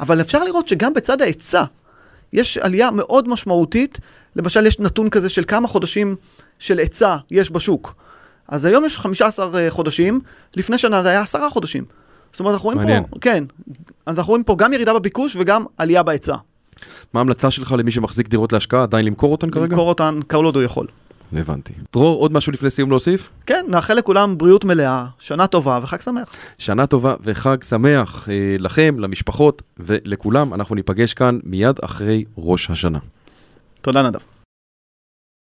אבל 0.00 0.20
אפשר 0.20 0.44
לראות 0.44 0.68
שגם 0.68 0.94
בצד 0.94 1.22
ההיצע, 1.22 1.64
יש 2.32 2.58
עלייה 2.58 2.90
מאוד 2.90 3.28
משמעותית, 3.28 3.98
למשל 4.36 4.66
יש 4.66 4.80
נתון 4.80 5.10
כזה 5.10 5.28
של 5.28 5.44
כמה 5.46 5.68
חודשים 5.68 6.16
של 6.58 6.78
היצע 6.78 7.16
יש 7.30 7.50
בשוק. 7.50 7.94
אז 8.48 8.64
היום 8.64 8.84
יש 8.84 8.98
15 8.98 9.70
חודשים, 9.70 10.20
לפני 10.56 10.78
שנה 10.78 11.02
זה 11.02 11.08
היה 11.08 11.20
10 11.20 11.50
חודשים. 11.50 11.84
זאת 12.36 12.40
אומרת, 12.40 12.54
אנחנו 12.54 12.66
רואים 12.66 12.78
מעניין. 12.78 13.02
פה, 13.10 13.16
כן, 13.20 13.44
אז 14.06 14.18
אנחנו 14.18 14.30
רואים 14.30 14.44
פה 14.44 14.56
גם 14.58 14.72
ירידה 14.72 14.94
בביקוש 14.94 15.36
וגם 15.36 15.64
עלייה 15.78 16.02
בהיצע. 16.02 16.36
מה 17.12 17.20
ההמלצה 17.20 17.50
שלך 17.50 17.74
למי 17.78 17.90
שמחזיק 17.90 18.28
דירות 18.28 18.52
להשקעה, 18.52 18.82
עדיין 18.82 19.04
למכור 19.04 19.32
אותן 19.32 19.50
כרגע? 19.50 19.66
למכור 19.66 19.88
אותן 19.88 20.20
כל 20.26 20.44
עוד 20.44 20.56
הוא 20.56 20.62
יכול. 20.62 20.86
הבנתי. 21.32 21.72
דרור, 21.92 22.20
עוד 22.20 22.32
משהו 22.32 22.52
לפני 22.52 22.70
סיום 22.70 22.90
להוסיף? 22.90 23.30
כן, 23.46 23.66
נאחל 23.68 23.94
לכולם 23.94 24.38
בריאות 24.38 24.64
מלאה, 24.64 25.06
שנה 25.18 25.46
טובה 25.46 25.80
וחג 25.82 26.00
שמח. 26.00 26.34
שנה 26.58 26.86
טובה 26.86 27.14
וחג 27.20 27.62
שמח 27.62 28.28
אה, 28.28 28.56
לכם, 28.58 28.96
למשפחות 28.98 29.62
ולכולם. 29.78 30.54
אנחנו 30.54 30.74
ניפגש 30.74 31.14
כאן 31.14 31.38
מיד 31.44 31.76
אחרי 31.84 32.24
ראש 32.38 32.70
השנה. 32.70 32.98
תודה 33.80 34.02
נדב. 34.02 34.35